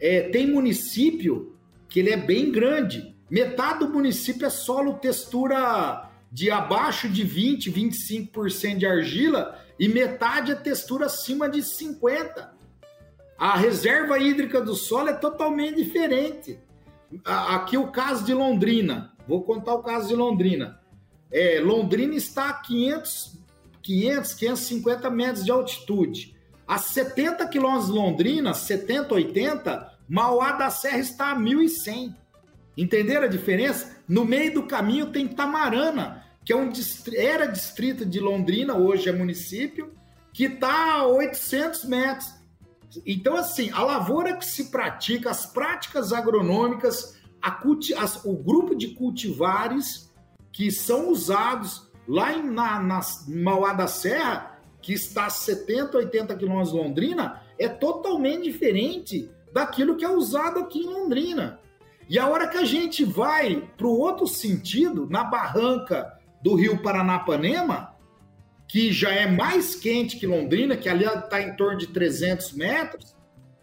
[0.00, 1.54] É, tem município
[1.88, 3.14] que ele é bem grande.
[3.30, 10.52] Metade do município é solo textura de abaixo de 20, 25% de argila e metade
[10.52, 12.52] é textura acima de 50.
[13.36, 16.58] A reserva hídrica do solo é totalmente diferente
[17.24, 19.12] aqui o caso de Londrina.
[19.26, 20.80] Vou contar o caso de Londrina.
[21.30, 23.38] É, Londrina está a 500,
[23.82, 26.36] 500, 550 metros de altitude.
[26.66, 32.14] A 70 quilômetros de Londrina, 70, 80, Mauá da Serra está a 1.100.
[32.76, 33.96] Entenderam a diferença?
[34.08, 36.72] No meio do caminho tem Tamarana, que é um
[37.14, 39.92] era distrito de Londrina, hoje é município,
[40.32, 42.39] que está a 800 metros.
[43.06, 47.18] Então, assim, a lavoura que se pratica, as práticas agronômicas,
[47.62, 50.12] culti as, o grupo de cultivares
[50.52, 56.36] que são usados lá em, na, na Mauá da Serra, que está a 70, 80
[56.36, 61.60] quilômetros de Londrina, é totalmente diferente daquilo que é usado aqui em Londrina.
[62.08, 66.82] E a hora que a gente vai para o outro sentido, na barranca do rio
[66.82, 67.89] Paranapanema,
[68.70, 73.16] que já é mais quente que Londrina, que ali está em torno de 300 metros,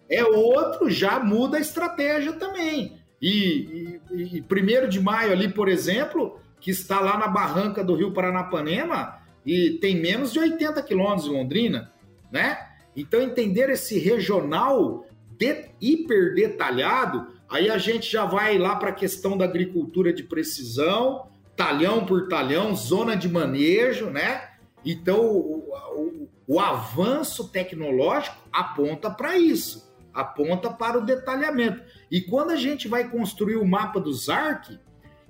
[0.09, 2.97] é outro, já muda a estratégia também.
[3.21, 7.95] E, e, e primeiro de maio ali, por exemplo, que está lá na barranca do
[7.95, 11.89] Rio Paranapanema e tem menos de 80 quilômetros de Londrina,
[12.29, 12.67] né?
[12.93, 15.05] Então entender esse regional
[15.37, 20.23] de, hiper detalhado, aí a gente já vai lá para a questão da agricultura de
[20.23, 24.56] precisão, talhão por talhão, zona de manejo, né?
[24.85, 31.83] Então, o, o, o avanço tecnológico aponta para isso, aponta para o detalhamento.
[32.09, 34.79] E quando a gente vai construir o mapa do ZARC,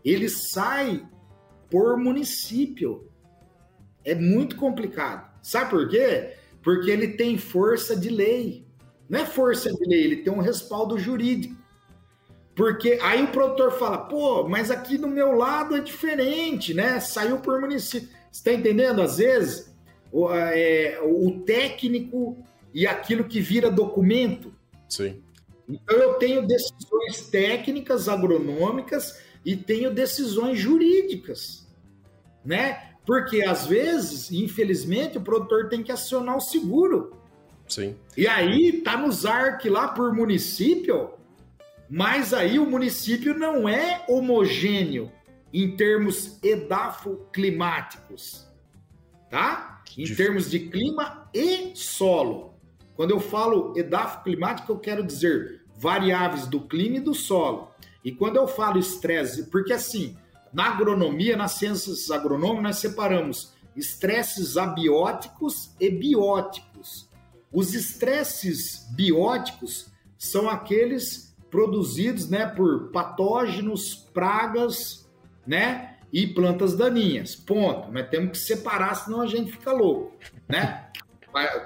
[0.04, 1.06] ele sai
[1.70, 3.12] por município.
[4.06, 5.28] É muito complicado.
[5.42, 6.36] Sabe por quê?
[6.62, 8.66] Porque ele tem força de lei.
[9.10, 11.56] Não é força de lei, ele tem um respaldo jurídico.
[12.56, 17.00] Porque aí o produtor fala, pô, mas aqui do meu lado é diferente, né?
[17.00, 19.02] Saiu por município está entendendo?
[19.02, 19.74] Às vezes,
[20.12, 22.38] o, é, o técnico
[22.74, 24.54] e aquilo que vira documento.
[24.90, 25.22] Sim.
[25.68, 31.68] Então eu tenho decisões técnicas, agronômicas e tenho decisões jurídicas,
[32.44, 32.92] né?
[33.06, 37.14] Porque às vezes, infelizmente, o produtor tem que acionar o seguro.
[37.68, 37.96] Sim.
[38.16, 41.12] E aí tá nos ARC lá por município,
[41.90, 45.12] mas aí o município não é homogêneo
[45.54, 48.48] em termos edafoclimáticos,
[49.30, 49.82] tá?
[49.98, 52.56] Em termos de clima e solo.
[52.96, 57.72] Quando eu falo edafoclimático, eu quero dizer variáveis do clima e do solo.
[58.04, 60.18] E quando eu falo estresse, porque assim,
[60.52, 67.08] na agronomia, nas ciências agronômicas, nós separamos estresses abióticos e bióticos.
[67.52, 75.07] Os estresses bióticos são aqueles produzidos né, por patógenos, pragas,
[75.48, 75.96] né?
[76.12, 77.36] E plantas daninhas.
[77.36, 77.92] Ponto.
[77.92, 80.16] Mas temos que separar, senão a gente fica louco,
[80.48, 80.88] né?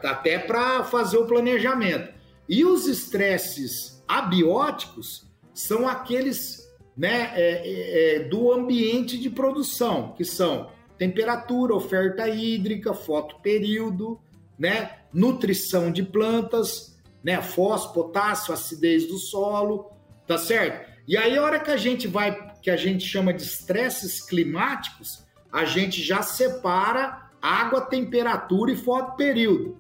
[0.03, 2.13] Até para fazer o planejamento.
[2.47, 10.25] E os estresses abióticos são aqueles né, é, é, é, do ambiente de produção, que
[10.25, 14.19] são temperatura, oferta hídrica, fotoperíodo,
[14.59, 19.91] né, nutrição de plantas, né, fósforo, potássio, acidez do solo,
[20.27, 20.90] tá certo?
[21.11, 25.27] E aí a hora que a gente vai, que a gente chama de estresses climáticos,
[25.51, 29.77] a gente já separa água, temperatura e fotoperíodo.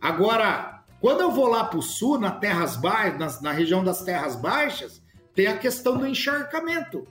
[0.00, 4.04] Agora, quando eu vou lá para o sul, na terras baixas, na, na região das
[4.04, 5.02] terras baixas,
[5.34, 7.08] tem a questão do encharcamento,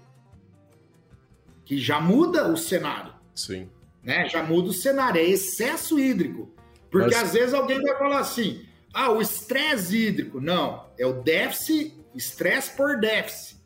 [1.65, 3.13] que já muda o cenário.
[3.35, 3.69] Sim.
[4.01, 4.29] Né?
[4.29, 6.49] Já muda o cenário, é excesso hídrico.
[6.89, 7.23] Porque Mas...
[7.23, 10.39] às vezes alguém vai falar assim: ah, o estresse hídrico.
[10.39, 13.61] Não, é o déficit, estresse por déficit.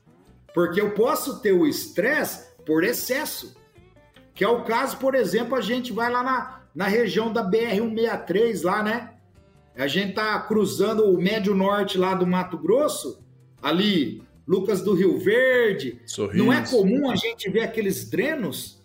[0.54, 3.56] Porque eu posso ter o estresse por excesso.
[4.34, 8.64] Que é o caso, por exemplo, a gente vai lá na, na região da BR-163,
[8.64, 9.14] lá, né?
[9.76, 13.22] A gente tá cruzando o médio norte lá do Mato Grosso,
[13.62, 16.02] ali Lucas do Rio Verde.
[16.06, 16.44] Sorriso.
[16.44, 18.82] Não é comum a gente ver aqueles drenos?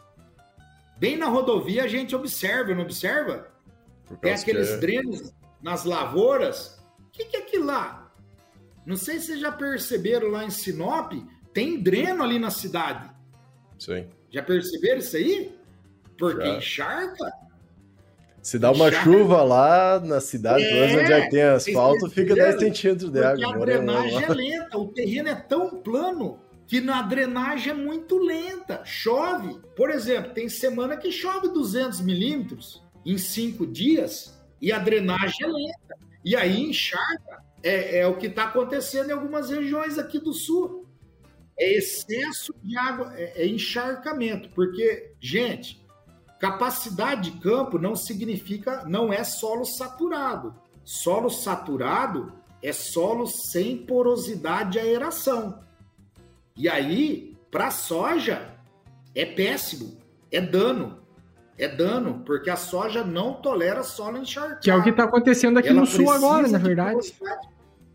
[0.99, 3.49] Bem na rodovia a gente observa, não observa?
[4.20, 4.77] Tem aqueles é...
[4.79, 6.81] drenos nas lavouras.
[6.99, 8.10] O que, que é aquilo lá?
[8.86, 11.12] Não sei se vocês já perceberam lá em Sinop,
[11.52, 13.10] tem dreno ali na cidade.
[13.78, 14.06] Sim.
[14.30, 15.54] Já perceberam isso aí?
[16.18, 16.56] Porque já.
[16.56, 17.32] encharca.
[18.42, 23.22] Se dá uma chuva lá na cidade, é, onde tem asfalto, fica 10 centímetros de
[23.22, 23.54] água.
[23.54, 28.82] a drenagem é lenta, o terreno é tão plano que na drenagem é muito lenta.
[28.84, 35.46] Chove, por exemplo, tem semana que chove 200 milímetros em cinco dias e a drenagem
[35.46, 35.96] é lenta.
[36.24, 37.44] E aí encharca.
[37.62, 40.87] É, é o que está acontecendo em algumas regiões aqui do sul.
[41.59, 44.49] É excesso de água, é, é encharcamento.
[44.51, 45.81] Porque, gente,
[46.40, 50.55] Capacidade de campo não significa, não é solo saturado.
[50.83, 55.62] Solo saturado é solo sem porosidade de aeração.
[56.57, 58.55] E aí, para soja,
[59.14, 59.99] é péssimo,
[60.33, 60.99] é dano.
[61.61, 64.61] É dano, porque a soja não tolera solo encharcado.
[64.62, 67.12] Que é o que está acontecendo aqui Ela no sul agora, na verdade.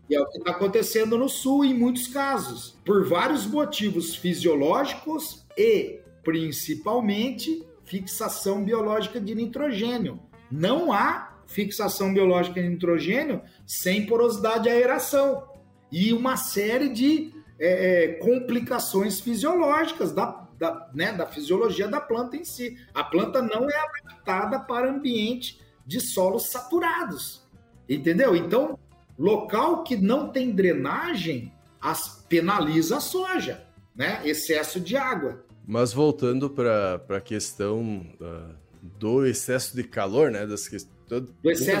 [0.08, 5.44] E é o que está acontecendo no sul em muitos casos, por vários motivos fisiológicos
[5.58, 10.20] e, principalmente, fixação biológica de nitrogênio.
[10.48, 15.42] Não há fixação biológica de nitrogênio sem porosidade de aeração.
[15.90, 22.36] E uma série de é, é, complicações fisiológicas da, da, né, da fisiologia da planta
[22.36, 22.76] em si.
[22.94, 27.46] A planta não é adaptada para ambiente de solos saturados.
[27.88, 28.34] Entendeu?
[28.34, 28.78] Então,
[29.18, 33.64] local que não tem drenagem as penaliza a soja,
[33.94, 34.20] né?
[34.24, 35.44] Excesso de água.
[35.64, 38.54] Mas voltando para a questão uh,
[38.98, 40.46] do excesso de calor, né?
[40.46, 40.76] Das que,
[41.08, 41.32] todo,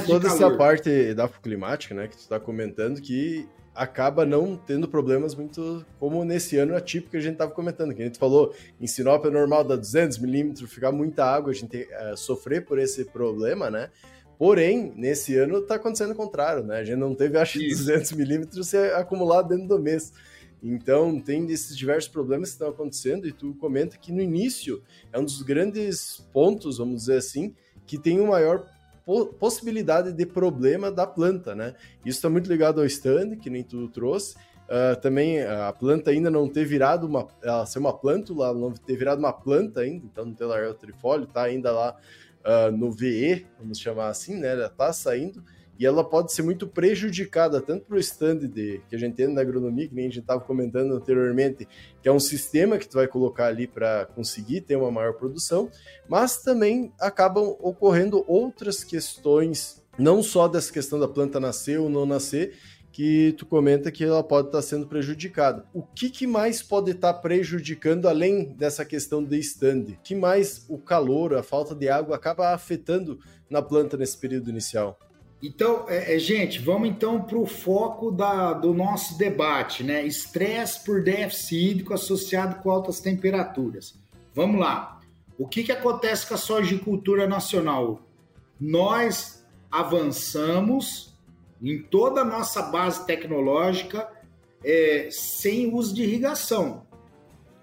[0.06, 2.06] toda essa parte da climática, né?
[2.06, 7.16] Que tu está comentando, que acaba não tendo problemas muito como nesse ano atípico que
[7.18, 10.72] a gente estava comentando, que a gente falou, em Sinop é normal dar 200 milímetros,
[10.72, 13.90] ficar muita água, a gente uh, sofrer por esse problema, né?
[14.38, 16.78] Porém, nesse ano está acontecendo o contrário, né?
[16.78, 17.84] A gente não teve, acho, Isso.
[17.84, 20.12] 200 milímetros acumulado dentro do mês.
[20.62, 24.82] Então, tem esses diversos problemas que estão acontecendo, e tu comenta que no início
[25.12, 27.54] é um dos grandes pontos, vamos dizer assim,
[27.86, 28.66] que tem o maior
[29.38, 31.74] possibilidade de problema da planta, né?
[32.04, 34.36] Isso está muito ligado ao stand, que nem tu trouxe.
[34.66, 38.96] Uh, também a planta ainda não ter virado uma, ela ser uma plântula, não ter
[38.96, 41.96] virado uma planta ainda, então não ter largado o trifólio, tá ainda lá
[42.44, 44.52] uh, no VE, vamos chamar assim, né?
[44.52, 45.40] Ela tá saindo
[45.78, 49.28] e ela pode ser muito prejudicada tanto para o stand de, que a gente tem
[49.28, 51.68] na agronomia, que nem a gente estava comentando anteriormente,
[52.02, 55.70] que é um sistema que tu vai colocar ali para conseguir ter uma maior produção,
[56.08, 62.06] mas também acabam ocorrendo outras questões, não só dessa questão da planta nascer ou não
[62.06, 62.54] nascer,
[62.96, 65.66] que tu comenta que ela pode estar sendo prejudicada.
[65.74, 69.98] O que, que mais pode estar prejudicando além dessa questão de stand?
[70.02, 73.18] que mais o calor, a falta de água acaba afetando
[73.50, 74.98] na planta nesse período inicial?
[75.42, 80.04] Então, é, é, gente, vamos então para o foco da, do nosso debate, né?
[80.04, 83.94] Estresse por déficit hídrico associado com altas temperaturas.
[84.34, 85.00] Vamos lá.
[85.38, 88.00] O que, que acontece com a sojicultura nacional?
[88.58, 91.14] Nós avançamos
[91.62, 94.08] em toda a nossa base tecnológica
[94.64, 96.86] é, sem uso de irrigação.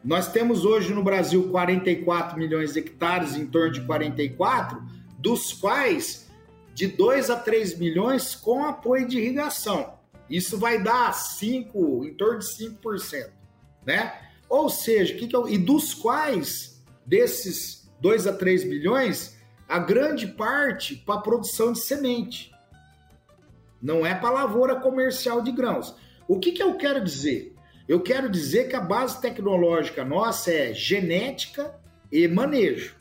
[0.04, 4.82] Nós temos hoje no Brasil 44 milhões de hectares, em torno de 44,
[5.18, 6.23] dos quais
[6.74, 9.98] de 2 a 3 milhões com apoio de irrigação.
[10.30, 13.30] Isso vai dar 5, em torno de 5%,
[13.86, 14.20] né?
[14.50, 20.28] Ou seja, que que eu, e dos quais desses 2 a 3 milhões, a grande
[20.28, 22.54] parte para produção de semente
[23.84, 25.94] não é para lavoura comercial de grãos.
[26.26, 27.54] O que, que eu quero dizer?
[27.86, 31.76] Eu quero dizer que a base tecnológica nossa é genética
[32.10, 32.96] e manejo,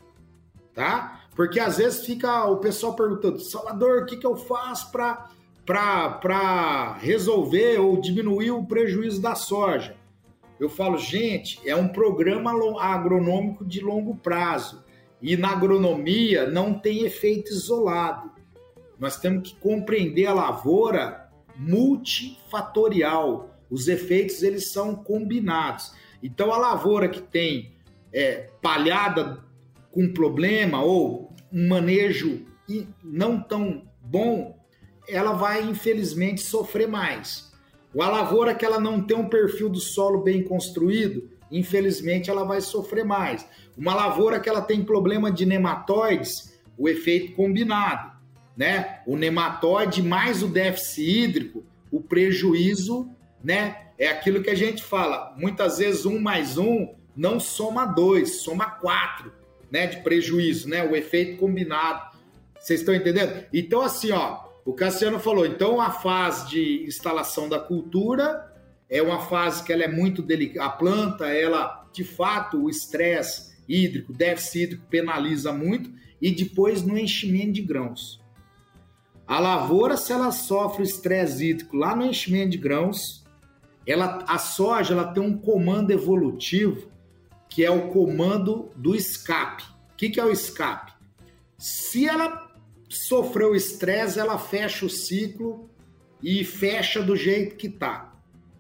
[0.75, 1.22] tá?
[1.35, 7.79] Porque às vezes fica o pessoal perguntando, Salvador, o que, que eu faço para resolver
[7.79, 9.97] ou diminuir o prejuízo da soja?
[10.61, 14.85] Eu falo, gente, é um programa agronômico de longo prazo.
[15.21, 18.31] E na agronomia não tem efeito isolado.
[18.99, 23.51] Nós temos que compreender a lavoura multifatorial.
[23.71, 25.93] Os efeitos eles são combinados.
[26.23, 27.73] Então a lavoura que tem
[28.13, 29.43] é, palhada
[29.93, 32.45] com problema ou um manejo
[33.05, 34.59] não tão bom,
[35.09, 37.53] ela vai infelizmente sofrer mais.
[37.97, 42.61] A lavoura que ela não tem um perfil do solo bem construído, infelizmente ela vai
[42.61, 43.47] sofrer mais.
[43.77, 48.13] Uma lavoura que ela tem problema de nematóides, o efeito combinado
[48.57, 49.01] né?
[49.07, 53.09] O nematóide mais o déficit hídrico, o prejuízo,
[53.43, 53.89] né?
[53.99, 55.35] É aquilo que a gente fala.
[55.37, 59.33] Muitas vezes um mais um não soma dois, soma quatro,
[59.73, 59.87] né?
[59.87, 60.85] De prejuízo, né?
[60.85, 62.13] O efeito combinado.
[62.61, 63.47] Vocês estão entendendo?
[63.53, 68.53] Então, assim, ó, o Cassiano falou, então a fase de instalação da cultura
[68.89, 70.67] é uma fase que ela é muito delicada.
[70.67, 76.97] A planta, ela, de fato, o estresse hídrico, déficit hídrico penaliza muito, e depois no
[76.97, 78.21] enchimento de grãos.
[79.27, 83.25] A lavoura, se ela sofre estresse hídrico lá no enchimento de grãos,
[83.87, 86.92] ela, a soja ela tem um comando evolutivo
[87.53, 89.63] que é o comando do escape.
[89.93, 90.91] O que, que é o escape?
[91.59, 92.51] Se ela
[92.89, 95.69] sofreu estresse, ela fecha o ciclo
[96.23, 98.15] e fecha do jeito que tá.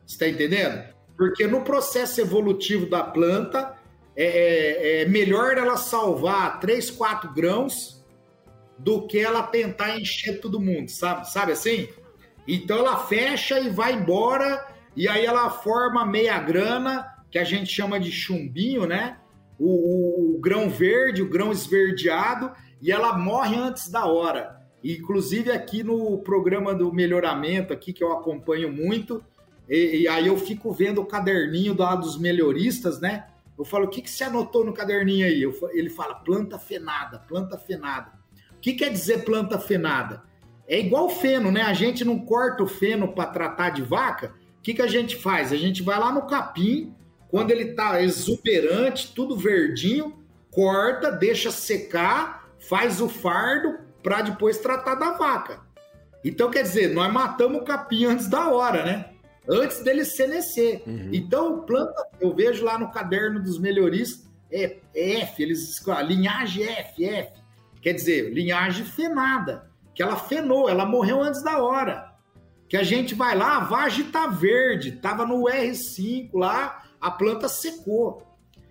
[0.07, 0.85] Está entendendo?
[1.17, 3.79] Porque no processo evolutivo da planta,
[4.15, 8.05] é, é, é melhor ela salvar 3, 4 grãos
[8.79, 11.31] do que ela tentar encher todo mundo, sabe?
[11.31, 11.89] Sabe assim?
[12.47, 17.73] Então ela fecha e vai embora, e aí ela forma meia grana, que a gente
[17.73, 19.17] chama de chumbinho, né?
[19.59, 24.61] O, o, o grão verde, o grão esverdeado, e ela morre antes da hora.
[24.85, 29.25] Inclusive aqui no programa do melhoramento, aqui que eu acompanho muito,
[29.69, 33.27] e, e aí eu fico vendo o caderninho lá dos melhoristas, né?
[33.59, 35.43] Eu falo, o que, que você anotou no caderninho aí?
[35.43, 38.23] Eu, ele fala, planta fenada, planta fenada
[38.63, 40.23] que quer dizer planta fenada?
[40.69, 41.63] É igual feno, né?
[41.63, 44.33] A gente não corta o feno para tratar de vaca.
[44.59, 45.53] O que, que a gente faz?
[45.53, 46.95] A gente vai lá no capim,
[47.33, 54.97] quando ele tá exuberante, tudo verdinho, corta, deixa secar, faz o fardo para depois tratar
[54.97, 55.61] da vaca.
[56.23, 59.13] Então, quer dizer, nós matamos o capim antes da hora, né?
[59.49, 60.83] Antes dele senescer.
[60.87, 61.09] Uhum.
[61.11, 67.33] Então, planta, eu vejo lá no caderno dos melhoristas, é F, eles linhagem F, F.
[67.81, 72.13] Quer dizer, linhagem fenada, que ela fenou, ela morreu antes da hora.
[72.69, 77.49] Que a gente vai lá, a vagem tá verde, tava no R5 lá, a planta
[77.49, 78.23] secou.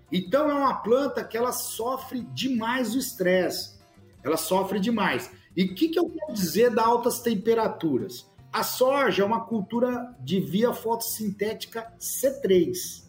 [0.09, 3.77] Então é uma planta que ela sofre demais o estresse.
[4.23, 5.29] Ela sofre demais.
[5.55, 8.25] E o que, que eu quero dizer da altas temperaturas?
[8.53, 13.03] A soja é uma cultura de via fotossintética C3.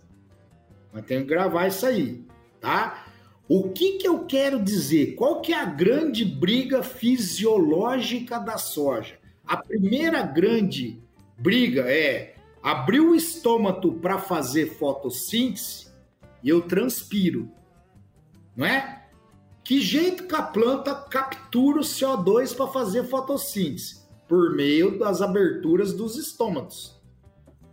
[0.92, 2.24] Mas tenho que gravar isso aí,
[2.60, 3.04] tá?
[3.48, 5.14] O que, que eu quero dizer?
[5.14, 9.18] Qual que é a grande briga fisiológica da soja?
[9.46, 11.00] A primeira grande
[11.36, 12.31] briga é
[12.62, 15.90] abrir o estômago para fazer fotossíntese
[16.42, 17.50] e eu transpiro,
[18.56, 19.06] não é?
[19.64, 24.02] Que jeito que a planta captura o CO2 para fazer fotossíntese?
[24.28, 27.00] Por meio das aberturas dos estômagos.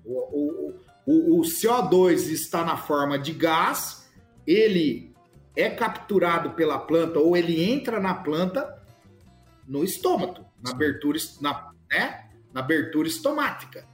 [0.06, 0.74] O, o,
[1.06, 4.10] o, o CO2 está na forma de gás,
[4.46, 5.14] ele
[5.56, 8.78] é capturado pela planta ou ele entra na planta
[9.68, 12.30] no estômago, na abertura, na, né?
[12.54, 13.86] na abertura estomática.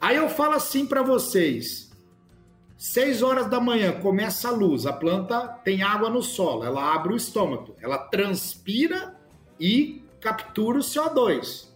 [0.00, 1.90] Aí eu falo assim para vocês:
[2.76, 7.12] 6 horas da manhã começa a luz, a planta tem água no solo, ela abre
[7.12, 9.16] o estômago, ela transpira
[9.58, 11.68] e captura o CO2.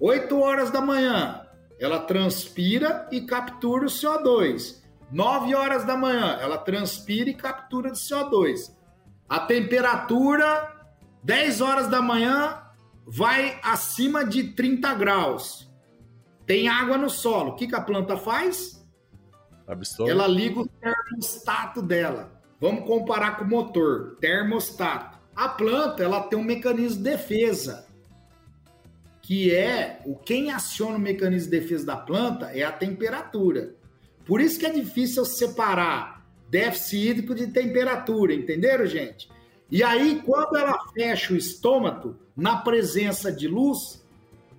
[0.00, 1.46] 8 horas da manhã,
[1.78, 4.82] ela transpira e captura o CO2.
[5.10, 8.74] 9 horas da manhã, ela transpira e captura o CO2.
[9.28, 10.74] A temperatura,
[11.22, 12.62] 10 horas da manhã,
[13.06, 15.71] vai acima de 30 graus.
[16.52, 17.52] Tem água no solo.
[17.52, 18.86] O que, que a planta faz?
[20.06, 22.30] Ela liga o termostato dela.
[22.60, 25.18] Vamos comparar com o motor, termostato.
[25.34, 27.86] A planta ela tem um mecanismo de defesa,
[29.22, 33.74] que é o quem aciona o mecanismo de defesa da planta é a temperatura.
[34.26, 39.26] Por isso que é difícil separar déficit hídrico de temperatura, entenderam, gente?
[39.70, 44.01] E aí, quando ela fecha o estômago na presença de luz,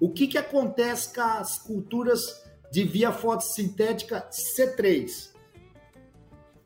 [0.03, 2.19] o que, que acontece com as culturas
[2.69, 5.31] de via fotossintética C3?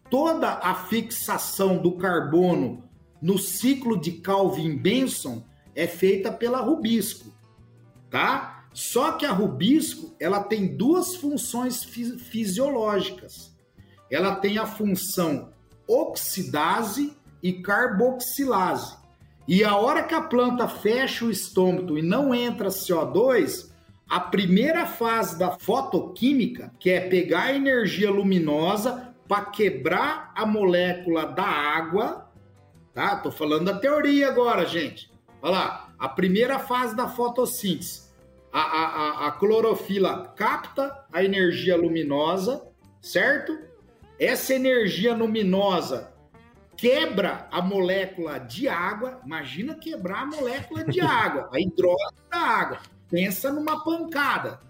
[0.09, 2.89] Toda a fixação do carbono
[3.21, 7.31] no ciclo de Calvin-Benson é feita pela rubisco,
[8.09, 8.67] tá?
[8.73, 13.55] Só que a rubisco, ela tem duas funções fisiológicas.
[14.09, 15.53] Ela tem a função
[15.87, 18.97] oxidase e carboxilase.
[19.47, 23.71] E a hora que a planta fecha o estômago e não entra CO2,
[24.09, 31.25] a primeira fase da fotoquímica, que é pegar a energia luminosa para quebrar a molécula
[31.25, 32.29] da água,
[32.93, 33.15] tá?
[33.15, 35.09] Tô falando da teoria agora, gente.
[35.41, 38.07] Olha lá, a primeira fase da fotossíntese.
[38.51, 42.65] A, a, a, clorofila capta a energia luminosa,
[43.01, 43.57] certo?
[44.19, 46.11] Essa energia luminosa
[46.77, 49.19] quebra a molécula de água.
[49.25, 52.79] Imagina quebrar a molécula de água, a hidrólise da água.
[53.09, 54.61] Pensa numa pancada.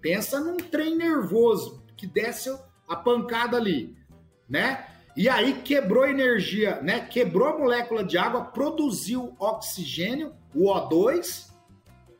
[0.00, 2.50] Pensa num trem nervoso que desce
[2.88, 3.94] a pancada ali,
[4.48, 4.86] né?
[5.14, 7.00] E aí quebrou energia, né?
[7.00, 11.50] Quebrou a molécula de água, produziu oxigênio, o O2,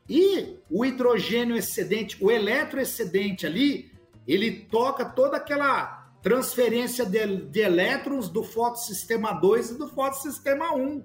[0.09, 3.93] e o hidrogênio excedente, o eletroexcedente ali,
[4.27, 11.03] ele toca toda aquela transferência de, de elétrons do fotossistema 2 e do fotossistema 1,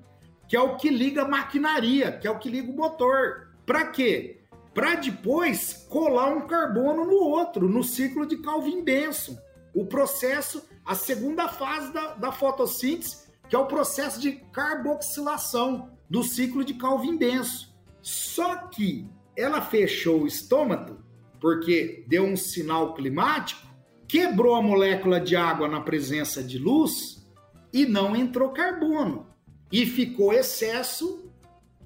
[0.47, 3.49] que é o que liga a maquinaria, que é o que liga o motor.
[3.66, 4.41] Para quê?
[4.74, 9.38] Para depois colar um carbono no outro, no ciclo de Calvin-Benson.
[9.74, 16.24] O processo, a segunda fase da, da fotossíntese, que é o processo de carboxilação do
[16.24, 17.68] ciclo de Calvin-Benson.
[18.01, 21.03] Só que ela fechou o estômago
[21.39, 23.64] porque deu um sinal climático
[24.08, 27.26] quebrou a molécula de água na presença de luz
[27.72, 29.28] e não entrou carbono.
[29.72, 31.30] E ficou excesso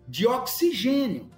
[0.07, 1.29] de oxigênio.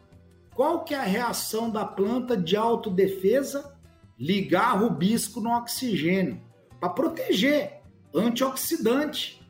[0.53, 3.77] Qual que é a reação da planta de autodefesa?
[4.19, 6.41] Ligar rubisco no oxigênio
[6.79, 7.81] para proteger,
[8.13, 9.41] antioxidante.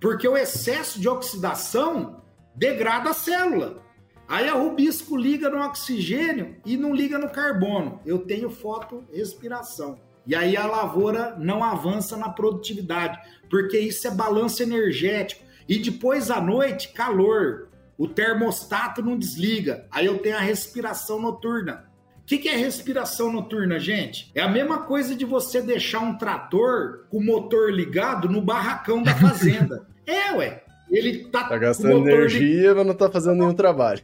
[0.00, 2.22] Porque o excesso de oxidação
[2.54, 3.82] degrada a célula.
[4.26, 8.00] Aí a rubisco liga no oxigênio e não liga no carbono.
[8.04, 10.00] Eu tenho fotorrespiração.
[10.28, 13.18] E aí a lavoura não avança na produtividade,
[13.48, 15.42] porque isso é balanço energético.
[15.66, 17.68] E depois à noite, calor.
[17.96, 19.86] O termostato não desliga.
[19.90, 21.88] Aí eu tenho a respiração noturna.
[22.22, 24.30] O que, que é respiração noturna, gente?
[24.34, 29.02] É a mesma coisa de você deixar um trator com o motor ligado no barracão
[29.02, 29.86] da fazenda.
[30.06, 30.62] é, ué.
[30.90, 32.76] Ele tá, tá gastando energia, ligado.
[32.76, 34.02] mas não tá fazendo nenhum trabalho.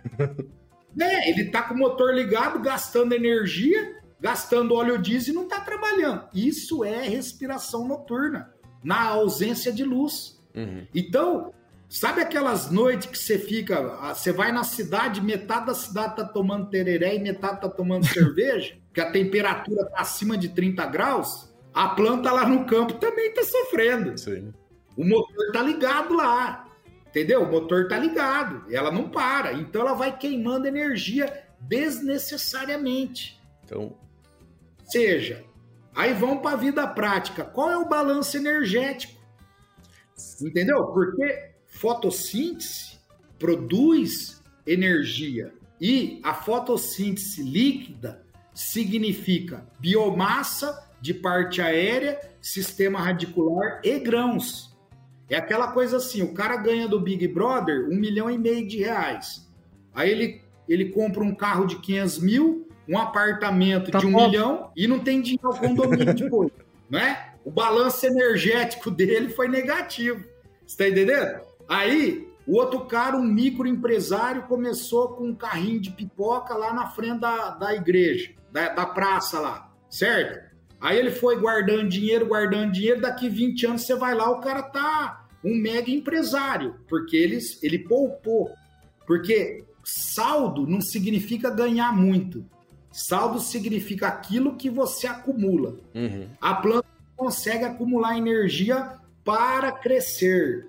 [0.99, 3.95] é, ele tá com o motor ligado, gastando energia,
[4.25, 6.25] gastando óleo diesel e não está trabalhando.
[6.33, 10.43] Isso é respiração noturna, na ausência de luz.
[10.55, 10.87] Uhum.
[10.95, 11.53] Então,
[11.91, 16.25] sabe aquelas noites que você fica, ah, você vai na cidade, metade da cidade tá
[16.25, 21.55] tomando tereré e metade tá tomando cerveja, que a temperatura tá acima de 30 graus?
[21.75, 24.17] A planta lá no campo também tá sofrendo.
[24.17, 24.55] Sim.
[24.97, 26.67] O motor tá ligado lá.
[27.09, 27.43] Entendeu?
[27.43, 29.53] O motor tá ligado, ela não para.
[29.53, 33.39] Então ela vai queimando energia desnecessariamente.
[33.65, 33.97] Então,
[34.85, 35.45] seja,
[35.95, 37.45] aí vão para a vida prática.
[37.45, 39.15] Qual é o balanço energético?
[40.41, 40.85] Entendeu?
[40.87, 42.99] Porque fotossíntese
[43.39, 48.25] produz energia e a fotossíntese líquida
[48.55, 54.75] significa biomassa de parte aérea, sistema radicular e grãos.
[55.29, 58.79] É aquela coisa assim, o cara ganha do Big Brother um milhão e meio de
[58.79, 59.47] reais.
[59.93, 64.27] Aí ele, ele compra um carro de 500 mil, um apartamento tá de um bom.
[64.27, 66.53] milhão e não tem dinheiro ao condomínio depois,
[66.89, 67.33] né?
[67.45, 70.25] O balanço energético dele foi negativo.
[70.67, 71.41] Você tá entendendo?
[71.69, 77.21] Aí, o outro cara, um microempresário, começou com um carrinho de pipoca lá na frente
[77.21, 80.55] da, da igreja, da, da praça lá, certo?
[80.81, 84.63] Aí ele foi guardando dinheiro, guardando dinheiro, daqui 20 anos você vai lá, o cara
[84.63, 88.51] tá um mega empresário, porque ele, ele poupou.
[89.07, 92.45] Porque saldo não significa ganhar muito.
[92.95, 95.75] Saldo significa aquilo que você acumula.
[95.93, 96.29] Uhum.
[96.41, 96.87] A planta
[97.17, 98.93] consegue acumular energia
[99.25, 100.69] para crescer,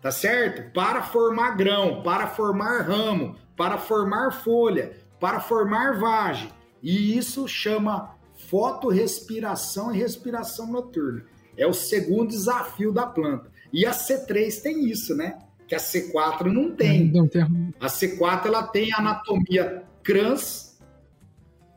[0.00, 0.72] tá certo?
[0.72, 4.90] Para formar grão, para formar ramo, para formar folha,
[5.20, 6.50] para formar vagem.
[6.82, 8.16] E isso chama
[8.48, 11.24] fotorrespiração e respiração noturna.
[11.56, 13.52] É o segundo desafio da planta.
[13.72, 15.38] E a C3 tem isso, né?
[15.68, 17.04] Que a C4 não tem.
[17.12, 17.42] Não tem.
[17.78, 20.61] A C4 ela tem a anatomia crans,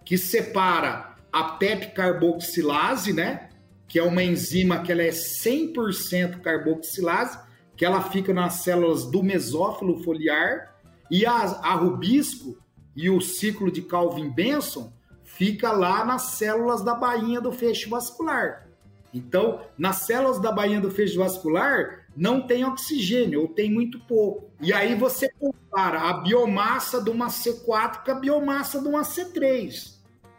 [0.06, 3.50] que separa a PEP carboxilase, né?
[3.88, 7.40] Que é uma enzima que ela é 100% carboxilase,
[7.76, 10.76] que ela fica nas células do mesófilo foliar,
[11.12, 12.58] e a, a rubisco
[12.96, 14.94] e o ciclo de Calvin-Benson
[15.24, 18.68] fica lá nas células da bainha do feixe vascular.
[19.14, 24.52] Então, nas células da bainha do feixe vascular não tem oxigênio ou tem muito pouco.
[24.62, 29.95] E aí você compara a biomassa de uma C4 com a biomassa de uma C3.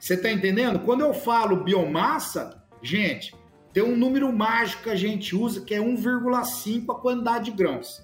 [0.06, 0.78] Você está entendendo?
[0.78, 3.34] Quando eu falo biomassa, gente,
[3.72, 8.00] tem um número mágico que a gente usa que é 1,5 a quantidade de grãos.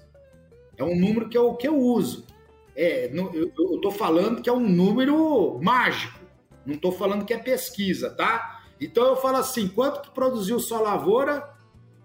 [0.75, 2.27] É um número que eu, que eu uso.
[2.75, 6.19] É, eu estou falando que é um número mágico.
[6.65, 8.65] Não estou falando que é pesquisa, tá?
[8.81, 11.55] Então eu falo assim: quanto que produziu sua lavoura?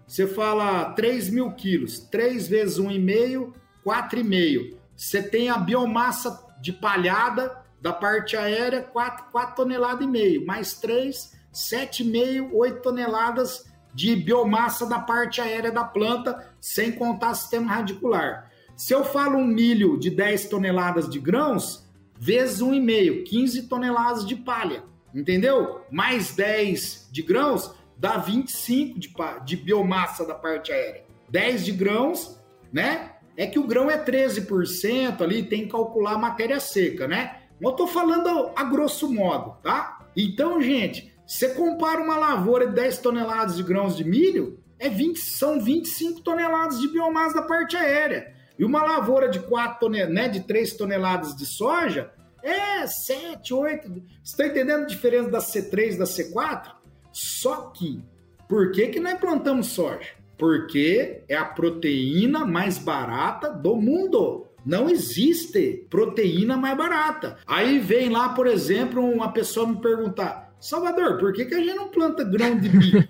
[0.07, 3.51] Você fala 3 mil quilos, 3 vezes 1,5,
[3.85, 4.77] 4,5.
[4.95, 10.73] Você tem a biomassa de palhada da parte aérea, 4, 4 toneladas e meio, mais
[10.73, 18.51] 3, 7,5, 8 toneladas de biomassa da parte aérea da planta, sem contar sistema radicular.
[18.75, 24.35] Se eu falo um milho de 10 toneladas de grãos, vezes 1,5, 15 toneladas de
[24.35, 25.81] palha, entendeu?
[25.91, 29.13] Mais 10 de grãos, dá 25 de,
[29.45, 31.03] de biomassa da parte aérea.
[31.29, 32.39] 10 de grãos,
[32.71, 33.13] né?
[33.35, 37.38] É que o grão é 13% ali, tem que calcular a matéria seca, né?
[37.61, 40.05] Eu tô falando a grosso modo, tá?
[40.15, 45.17] Então, gente, você compara uma lavoura de 10 toneladas de grãos de milho, é 20,
[45.19, 48.33] são 25 toneladas de biomassa da parte aérea.
[48.57, 53.89] E uma lavoura de 4 toneladas, né, de 3 toneladas de soja é 7, 8.
[53.89, 56.71] Você está entendendo a diferença da C3 e da C4?
[57.11, 58.01] Só que,
[58.47, 60.11] por que, que nós plantamos soja?
[60.37, 64.47] Porque é a proteína mais barata do mundo.
[64.65, 67.37] Não existe proteína mais barata.
[67.47, 71.75] Aí vem lá, por exemplo, uma pessoa me perguntar: Salvador, por que, que a gente
[71.75, 73.07] não planta grão de milho?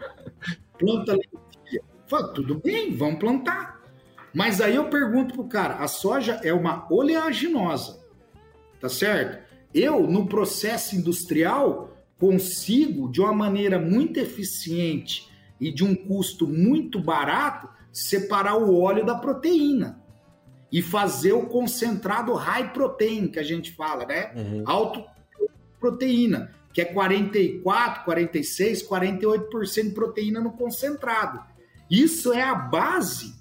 [0.78, 1.82] planta lentilha.
[2.06, 3.82] Fala, tudo bem, vamos plantar.
[4.34, 8.00] Mas aí eu pergunto pro cara, a soja é uma oleaginosa,
[8.80, 9.46] tá certo?
[9.74, 15.28] Eu, no processo industrial, consigo, de uma maneira muito eficiente
[15.60, 20.07] e de um custo muito barato, separar o óleo da proteína
[20.70, 24.32] e fazer o concentrado high protein, que a gente fala, né?
[24.34, 24.64] Uhum.
[24.66, 25.04] Alto
[25.80, 31.40] proteína, que é 44, 46, 48% de proteína no concentrado.
[31.90, 33.34] Isso é a base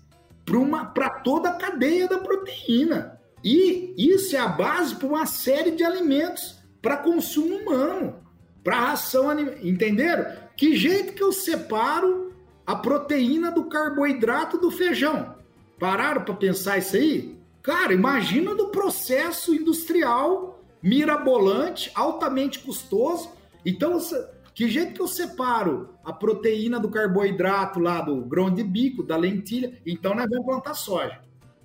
[0.94, 3.20] para toda a cadeia da proteína.
[3.44, 8.16] E isso é a base para uma série de alimentos para consumo humano,
[8.64, 9.56] para ração animal.
[9.62, 10.26] Entenderam?
[10.56, 12.34] Que jeito que eu separo
[12.66, 15.36] a proteína do carboidrato do feijão?
[15.80, 17.38] Pararam para pensar isso aí?
[17.62, 23.30] Cara, imagina do processo industrial mirabolante, altamente custoso.
[23.66, 24.00] Então,
[24.54, 29.18] que jeito que eu separo a proteína do carboidrato lá do grão de bico, da
[29.18, 29.80] lentilha?
[29.86, 31.20] Então nós vamos plantar soja.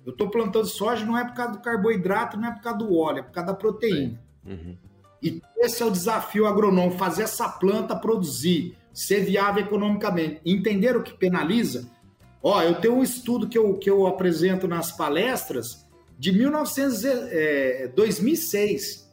[0.05, 2.95] Eu estou plantando soja não é por causa do carboidrato, não é por causa do
[2.95, 4.21] óleo, é por causa da proteína.
[4.45, 4.77] Uhum.
[5.21, 10.41] E esse é o desafio agronômico, fazer essa planta produzir, ser viável economicamente.
[10.45, 11.89] Entender o que penaliza?
[12.43, 15.87] Ó, eu tenho um estudo que eu, que eu apresento nas palestras
[16.19, 19.09] de 1900, é, 2006,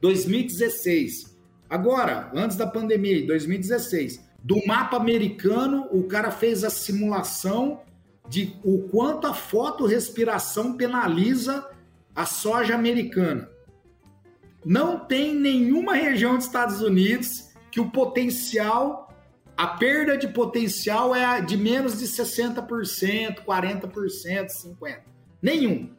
[0.00, 1.38] 2016.
[1.70, 7.82] Agora, antes da pandemia, em 2016, do mapa americano, o cara fez a simulação
[8.28, 11.68] de o quanto a fotorrespiração penaliza
[12.14, 13.48] a soja americana.
[14.64, 19.07] Não tem nenhuma região dos Estados Unidos que o potencial,
[19.58, 24.98] a perda de potencial é de menos de 60%, 40%, 50%.
[25.42, 25.90] Nenhum.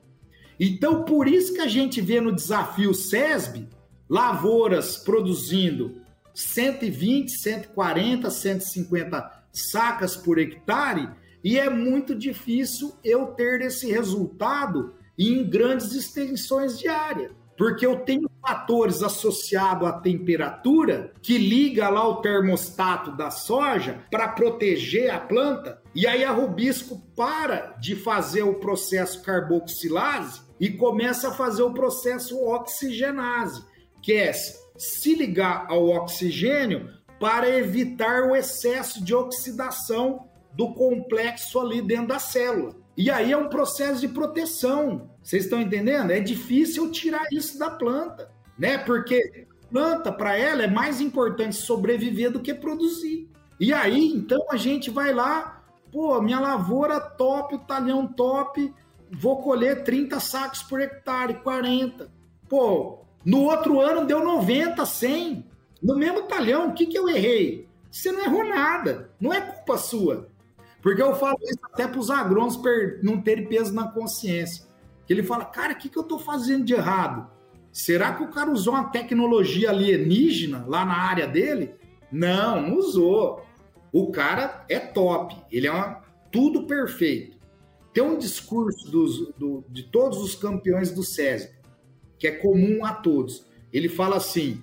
[0.57, 3.67] Então, por isso que a gente vê no desafio SESB
[4.09, 6.01] lavouras produzindo
[6.33, 11.09] 120, 140, 150 sacas por hectare,
[11.43, 17.31] e é muito difícil eu ter esse resultado em grandes extensões de área.
[17.59, 24.29] Porque eu tenho fatores associados à temperatura que liga lá o termostato da soja para
[24.29, 25.81] proteger a planta.
[25.93, 31.73] E aí a Rubisco para de fazer o processo carboxilase e começa a fazer o
[31.73, 33.61] processo oxigenase,
[34.01, 36.89] que é se ligar ao oxigênio
[37.19, 42.73] para evitar o excesso de oxidação do complexo ali dentro da célula.
[42.99, 45.09] E aí é um processo de proteção.
[45.29, 46.09] Vocês estão entendendo?
[46.09, 48.79] É difícil tirar isso da planta, né?
[48.79, 53.29] Porque planta para ela é mais importante sobreviver do que produzir.
[53.59, 55.61] E aí, então a gente vai lá,
[55.91, 58.73] pô, minha lavoura top, o talhão top,
[59.11, 62.09] vou colher 30 sacos por hectare, 40.
[62.49, 65.45] Pô, no outro ano deu 90, 100.
[65.79, 67.67] No mesmo talhão, o que, que eu errei?
[67.91, 69.11] Você não errou nada.
[69.21, 70.27] Não é culpa sua.
[70.81, 72.59] Porque eu falo isso até para os agrônomos
[73.03, 74.68] não terem peso na consciência.
[75.09, 77.31] Que ele fala, cara, o que, que eu estou fazendo de errado?
[77.71, 81.73] Será que o cara usou uma tecnologia alienígena lá na área dele?
[82.11, 83.43] Não, não usou.
[83.91, 85.35] O cara é top.
[85.51, 87.39] Ele é uma, tudo perfeito.
[87.91, 91.55] Tem um discurso dos, do, de todos os campeões do SESB,
[92.19, 93.47] que é comum a todos.
[93.73, 94.61] Ele fala assim: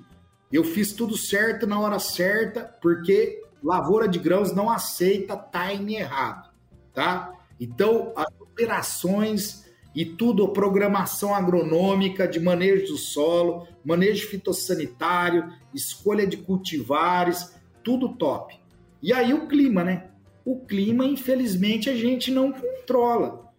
[0.52, 6.54] eu fiz tudo certo na hora certa, porque lavoura de grãos não aceita time errado,
[6.94, 7.32] tá?
[7.58, 9.65] Então, as operações
[9.96, 18.60] e tudo, programação agronômica de manejo do solo, manejo fitossanitário, escolha de cultivares, tudo top.
[19.02, 20.10] E aí o clima, né?
[20.44, 23.50] O clima, infelizmente, a gente não controla.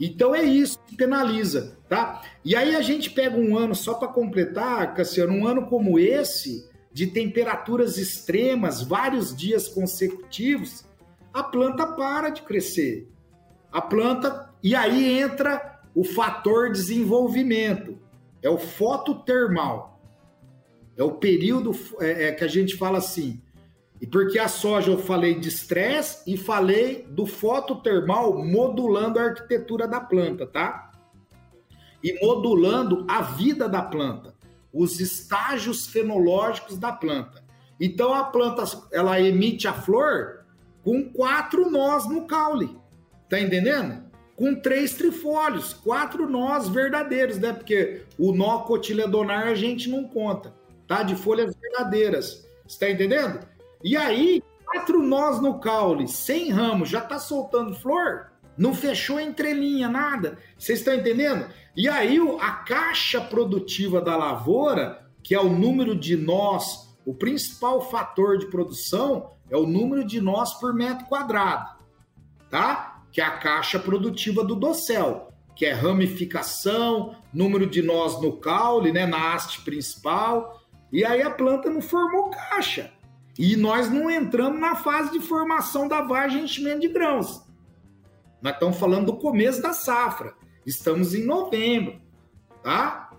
[0.00, 2.22] Então é isso que penaliza, tá?
[2.44, 6.68] E aí a gente pega um ano, só para completar, Cassiano, um ano como esse,
[6.92, 10.84] de temperaturas extremas, vários dias consecutivos,
[11.32, 13.08] a planta para de crescer.
[13.70, 14.50] A planta.
[14.62, 17.98] E aí entra o fator desenvolvimento.
[18.42, 20.00] É o fototermal.
[20.96, 23.42] É o período é, é, que a gente fala assim.
[24.00, 29.88] E porque a soja eu falei de estresse e falei do fototermal modulando a arquitetura
[29.88, 30.92] da planta, tá?
[32.02, 34.34] E modulando a vida da planta
[34.74, 37.44] os estágios fenológicos da planta.
[37.80, 40.44] Então a planta ela emite a flor
[40.82, 42.76] com quatro nós no caule,
[43.30, 44.02] tá entendendo?
[44.36, 47.52] Com três trifólios, quatro nós verdadeiros, né?
[47.52, 50.54] Porque o nó cotiledonar a gente não conta,
[50.86, 51.02] tá?
[51.02, 53.40] De folhas verdadeiras, está entendendo?
[53.82, 59.88] E aí quatro nós no caule, sem ramo, já tá soltando flor, não fechou entrelinha
[59.88, 60.38] nada.
[60.58, 61.46] Vocês estão entendendo?
[61.76, 67.80] E aí a caixa produtiva da lavoura, que é o número de nós, o principal
[67.90, 71.68] fator de produção é o número de nós por metro quadrado,
[72.48, 72.93] tá?
[73.14, 78.90] Que é a caixa produtiva do dossel, que é ramificação, número de nós no caule,
[78.90, 80.60] né, na haste principal.
[80.92, 82.90] E aí a planta não formou caixa.
[83.38, 87.40] E nós não entramos na fase de formação da vagem e enchimento de grãos.
[88.42, 90.34] Nós estamos falando do começo da safra.
[90.66, 92.00] Estamos em novembro,
[92.64, 93.12] tá?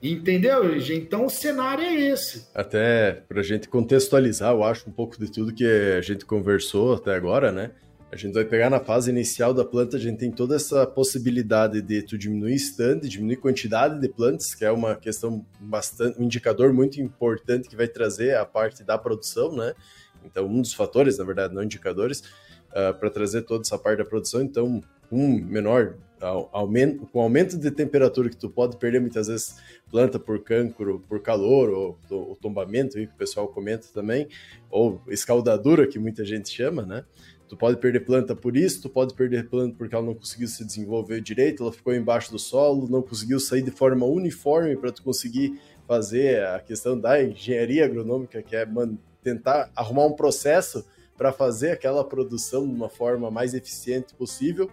[0.00, 1.06] Entendeu, gente?
[1.06, 2.48] Então o cenário é esse.
[2.54, 6.94] Até para a gente contextualizar, eu acho um pouco de tudo que a gente conversou
[6.94, 7.72] até agora, né?
[8.12, 11.80] A gente vai pegar na fase inicial da planta, a gente tem toda essa possibilidade
[11.80, 16.72] de tu diminuir stand, diminuir quantidade de plantas, que é uma questão bastante, um indicador
[16.72, 19.74] muito importante que vai trazer a parte da produção, né?
[20.24, 22.20] Então, um dos fatores, na verdade, não indicadores,
[22.70, 24.42] uh, para trazer toda essa parte da produção.
[24.42, 25.94] Então, um menor
[26.52, 29.56] aumento, com aumento de temperatura que tu pode perder muitas vezes
[29.90, 34.28] planta por cancro, por calor, ou, ou tombamento, que o pessoal comenta também,
[34.68, 37.04] ou escaldadura, que muita gente chama, né?
[37.50, 40.64] Tu pode perder planta por isso, tu pode perder planta porque ela não conseguiu se
[40.64, 45.02] desenvolver direito, ela ficou embaixo do solo, não conseguiu sair de forma uniforme para tu
[45.02, 48.64] conseguir fazer a questão da engenharia agronômica, que é
[49.22, 50.86] tentar arrumar um processo
[51.18, 54.70] para fazer aquela produção de uma forma mais eficiente possível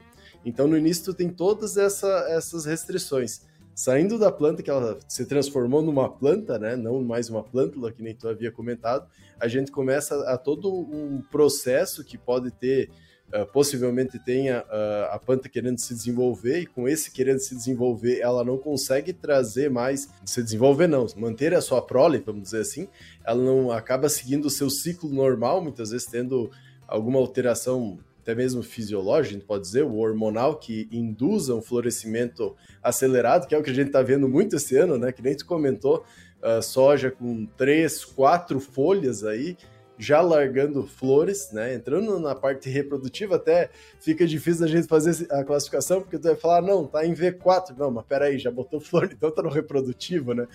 [0.47, 3.41] então, no início, tu tem todas essa, essas restrições.
[3.77, 6.75] Saindo da planta, que ela se transformou numa planta, né?
[6.75, 9.07] não mais uma plântula, que nem tu havia comentado,
[9.39, 12.89] a gente começa a todo um processo que pode ter,
[13.31, 18.19] uh, possivelmente tenha uh, a planta querendo se desenvolver, e com esse querendo se desenvolver,
[18.19, 22.87] ela não consegue trazer mais, se desenvolver não, manter a sua prole, vamos dizer assim,
[23.23, 26.49] ela não acaba seguindo o seu ciclo normal, muitas vezes tendo
[26.87, 32.57] alguma alteração até mesmo fisiológico, a gente pode dizer, o hormonal, que induza um florescimento
[32.83, 35.13] acelerado, que é o que a gente está vendo muito esse ano, né?
[35.13, 36.03] Que nem tu comentou,
[36.43, 39.55] uh, soja com três, quatro folhas aí,
[39.97, 41.73] já largando flores, né?
[41.73, 43.69] Entrando na parte reprodutiva, até
[43.99, 47.75] fica difícil a gente fazer a classificação, porque tu vai falar, não, tá em V4.
[47.77, 50.47] Não, mas peraí, já botou flor, então tá no reprodutivo, né?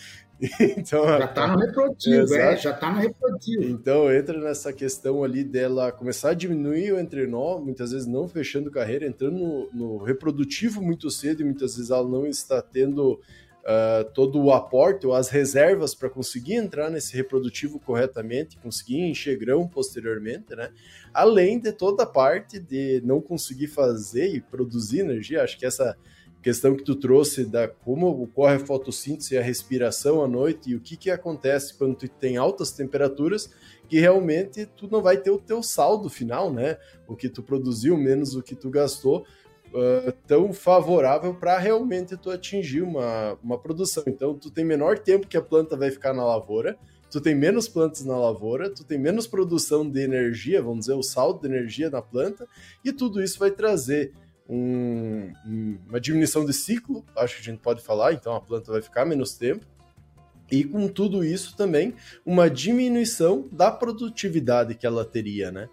[0.76, 3.62] então, já tá no reprodutivo, é, já tá no reprodutivo.
[3.64, 8.70] Então entra nessa questão ali dela começar a diminuir o entrenó, muitas vezes não fechando
[8.70, 13.20] carreira, entrando no, no reprodutivo muito cedo e muitas vezes ela não está tendo
[13.62, 19.38] uh, todo o aporte ou as reservas para conseguir entrar nesse reprodutivo corretamente, conseguir encher
[19.38, 20.70] grão posteriormente, né?
[21.12, 25.96] Além de toda a parte de não conseguir fazer e produzir energia, acho que essa
[26.42, 30.74] questão que tu trouxe da como ocorre a fotossíntese e a respiração à noite e
[30.74, 33.48] o que, que acontece quando tu tem altas temperaturas,
[33.88, 36.78] que realmente tu não vai ter o teu saldo final, né?
[37.06, 39.24] O que tu produziu menos o que tu gastou,
[39.72, 44.04] uh, tão favorável para realmente tu atingir uma, uma produção.
[44.06, 46.78] Então, tu tem menor tempo que a planta vai ficar na lavoura,
[47.10, 51.02] tu tem menos plantas na lavoura, tu tem menos produção de energia, vamos dizer, o
[51.02, 52.48] saldo de energia na planta,
[52.84, 54.12] e tudo isso vai trazer
[54.48, 55.32] um,
[55.88, 59.04] uma diminuição de ciclo, acho que a gente pode falar, então a planta vai ficar
[59.04, 59.66] menos tempo,
[60.50, 61.94] e com tudo isso também
[62.26, 65.68] uma diminuição da produtividade que ela teria, né?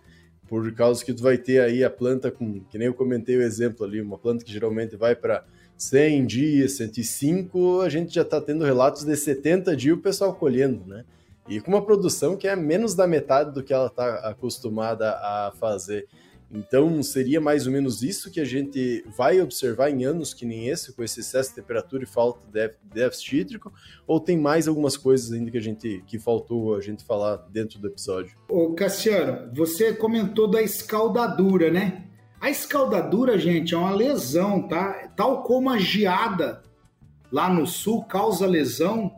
[0.50, 3.42] Por causa que tu vai ter aí a planta com, que nem eu comentei o
[3.42, 5.46] exemplo ali, uma planta que geralmente vai para
[5.78, 10.84] 100 dias, 105, a gente já está tendo relatos de 70 dias o pessoal colhendo,
[10.88, 11.06] né?
[11.48, 15.54] E com uma produção que é menos da metade do que ela está acostumada a
[15.60, 16.08] fazer.
[16.52, 20.68] Então, seria mais ou menos isso que a gente vai observar em anos que nem
[20.68, 23.72] esse, com esse excesso de temperatura e falta de déficit hídrico,
[24.08, 27.78] ou tem mais algumas coisas ainda que a gente que faltou a gente falar dentro
[27.80, 28.36] do episódio?
[28.50, 32.06] Ô Cassiano, você comentou da escaldadura, né?
[32.42, 35.12] A escaldadura, gente, é uma lesão, tá?
[35.16, 36.64] Tal como a geada
[37.32, 39.14] lá no sul causa lesão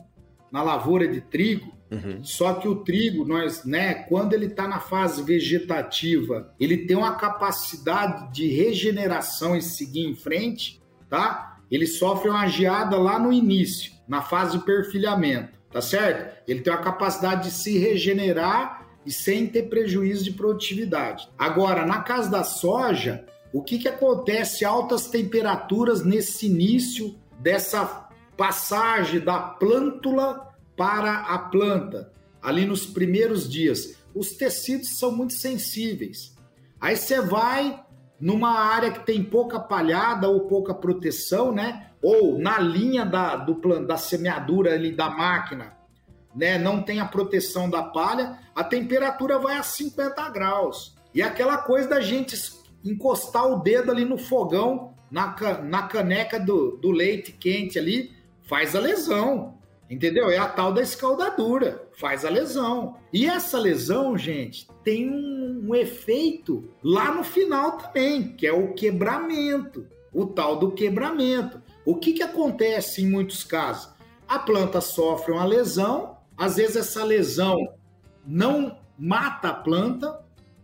[0.51, 2.24] na lavoura de trigo, Uhum.
[2.24, 7.16] Só que o trigo, nós, né, quando ele está na fase vegetativa, ele tem uma
[7.16, 11.58] capacidade de regeneração e seguir em frente, tá?
[11.70, 16.42] Ele sofre uma geada lá no início, na fase de perfilhamento, tá certo?
[16.48, 21.28] Ele tem uma capacidade de se regenerar e sem ter prejuízo de produtividade.
[21.38, 24.64] Agora, na casa da soja, o que, que acontece?
[24.64, 30.51] Altas temperaturas nesse início dessa passagem da plântula
[30.82, 32.11] para a planta,
[32.41, 33.97] ali nos primeiros dias.
[34.15, 36.36] Os tecidos são muito sensíveis.
[36.79, 37.79] Aí você vai
[38.19, 41.91] numa área que tem pouca palhada ou pouca proteção, né?
[42.01, 45.77] Ou na linha da, do plano, da semeadura ali da máquina,
[46.36, 46.57] né?
[46.57, 50.95] Não tem a proteção da palha, a temperatura vai a 50 graus.
[51.13, 52.36] E aquela coisa da gente
[52.84, 58.75] encostar o dedo ali no fogão, na, na caneca do, do leite quente ali, faz
[58.75, 59.61] a lesão.
[59.92, 60.30] Entendeu?
[60.30, 62.96] É a tal da escaldadura, faz a lesão.
[63.12, 68.74] E essa lesão, gente, tem um, um efeito lá no final também, que é o
[68.74, 71.62] quebramento, o tal do quebramento.
[71.86, 73.92] O que, que acontece em muitos casos?
[74.26, 77.58] A planta sofre uma lesão, às vezes essa lesão
[78.26, 80.22] não mata a planta,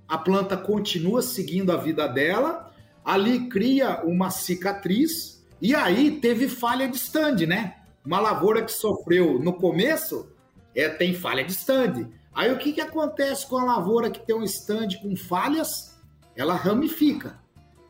[0.08, 2.74] a planta continua seguindo a vida dela,
[3.04, 7.77] ali cria uma cicatriz, e aí teve falha de stand, né?
[8.08, 10.32] Uma lavoura que sofreu no começo
[10.74, 12.10] é, tem falha de stand.
[12.34, 15.99] Aí o que, que acontece com a lavoura que tem um stand com falhas?
[16.34, 17.38] Ela ramifica.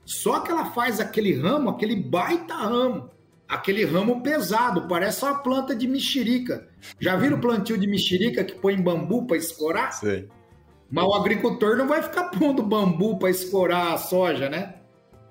[0.04, 3.12] Só que ela faz aquele ramo, aquele baita ramo,
[3.48, 6.68] aquele ramo pesado, parece uma planta de mexerica.
[7.00, 9.92] Já viram o plantio de mexerica que põe bambu para escorar?
[9.92, 10.28] Sim.
[10.90, 14.78] Mas o agricultor não vai ficar pondo bambu para escorar a soja, né?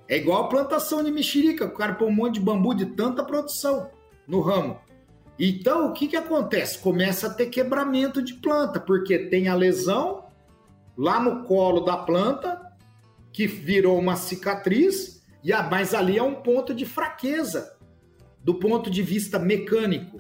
[0.09, 3.25] É igual a plantação de mexerica, o cara põe um monte de bambu de tanta
[3.25, 3.96] produção
[4.27, 4.79] no ramo.
[5.39, 6.79] Então, o que, que acontece?
[6.79, 10.25] Começa a ter quebramento de planta, porque tem a lesão
[10.97, 12.61] lá no colo da planta,
[13.33, 17.77] que virou uma cicatriz, e a, mas ali é um ponto de fraqueza,
[18.43, 20.19] do ponto de vista mecânico,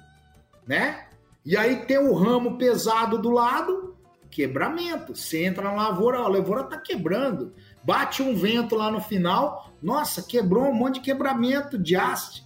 [0.67, 1.07] né?
[1.45, 3.97] E aí tem o ramo pesado do lado,
[4.31, 5.15] quebramento.
[5.15, 7.55] Você entra na lavoura, a lavoura tá quebrando.
[7.83, 12.46] Bate um vento lá no final, nossa, quebrou um monte de quebramento de haste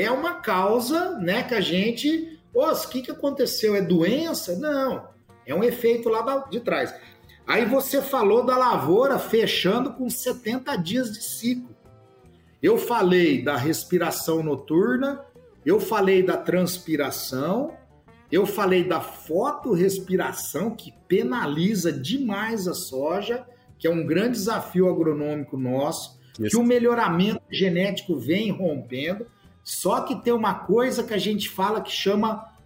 [0.00, 3.74] é uma causa, né, que a gente, o que, que aconteceu?
[3.74, 4.56] É doença?
[4.58, 5.08] Não,
[5.46, 6.94] é um efeito lá de trás.
[7.46, 11.74] Aí você falou da lavoura fechando com 70 dias de ciclo.
[12.62, 15.24] Eu falei da respiração noturna,
[15.64, 17.74] eu falei da transpiração,
[18.30, 23.46] eu falei da fotorrespiração, que penaliza demais a soja,
[23.78, 26.50] que é um grande desafio agronômico nosso, Isso.
[26.50, 29.26] que o melhoramento genético vem rompendo.
[29.68, 32.56] Só que tem uma coisa que a gente fala que chama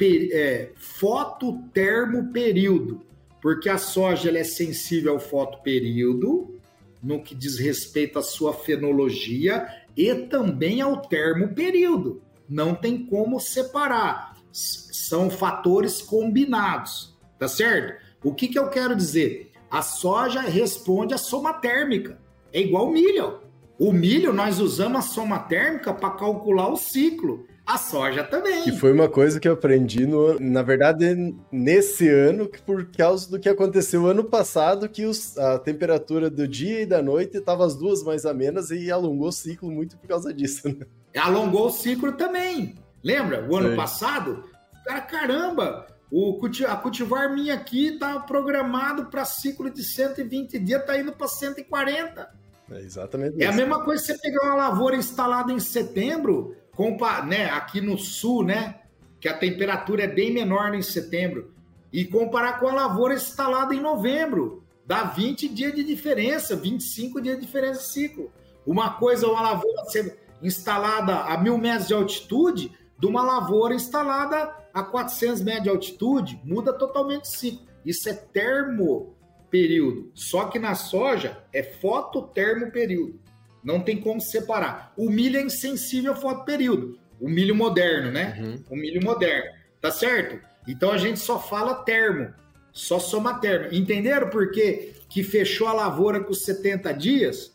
[0.00, 3.02] é, fototermoperíodo.
[3.42, 6.58] Porque a soja ela é sensível ao fotoperíodo,
[7.02, 12.22] no que diz respeito à sua fenologia, e também ao termoperíodo.
[12.48, 14.38] Não tem como separar.
[14.50, 18.02] São fatores combinados, tá certo?
[18.24, 19.52] O que, que eu quero dizer?
[19.70, 22.18] A soja responde à soma térmica.
[22.50, 23.41] É igual milho.
[23.82, 27.44] O milho, nós usamos a soma térmica para calcular o ciclo.
[27.66, 28.62] A soja também.
[28.62, 33.40] Que foi uma coisa que eu aprendi, no, na verdade, nesse ano, por causa do
[33.40, 37.74] que aconteceu ano passado, que os, a temperatura do dia e da noite estava as
[37.74, 40.68] duas mais amenas e alongou o ciclo muito por causa disso.
[40.68, 40.86] Né?
[41.16, 42.76] Alongou o ciclo também.
[43.02, 43.44] Lembra?
[43.50, 43.76] O ano Sim.
[43.76, 44.44] passado,
[44.86, 50.96] cara, caramba, o, a cultivar minha aqui está programado para ciclo de 120 dias, está
[50.96, 52.41] indo para 140.
[52.74, 53.52] É exatamente É isso.
[53.52, 58.44] a mesma coisa você pegar uma lavoura instalada em setembro, compa né, aqui no sul,
[58.44, 58.80] né?
[59.20, 61.52] Que a temperatura é bem menor em setembro,
[61.92, 64.64] e comparar com a lavoura instalada em novembro.
[64.84, 68.32] Dá 20 dias de diferença, 25 dias de diferença de ciclo.
[68.66, 73.74] Uma coisa é uma lavoura ser instalada a mil metros de altitude, de uma lavoura
[73.74, 77.66] instalada a 400 metros de altitude, muda totalmente o ciclo.
[77.84, 79.14] Isso é termo
[79.52, 80.10] período.
[80.14, 83.20] Só que na soja é fototermo período.
[83.62, 84.92] Não tem como separar.
[84.96, 86.98] O milho é insensível ao fotoperíodo.
[87.20, 88.36] O milho moderno, né?
[88.40, 88.64] Uhum.
[88.70, 89.52] O milho moderno.
[89.80, 90.40] Tá certo?
[90.66, 92.32] Então a gente só fala termo.
[92.72, 93.68] Só soma termo.
[93.72, 97.54] Entenderam por quê que fechou a lavoura com 70 dias?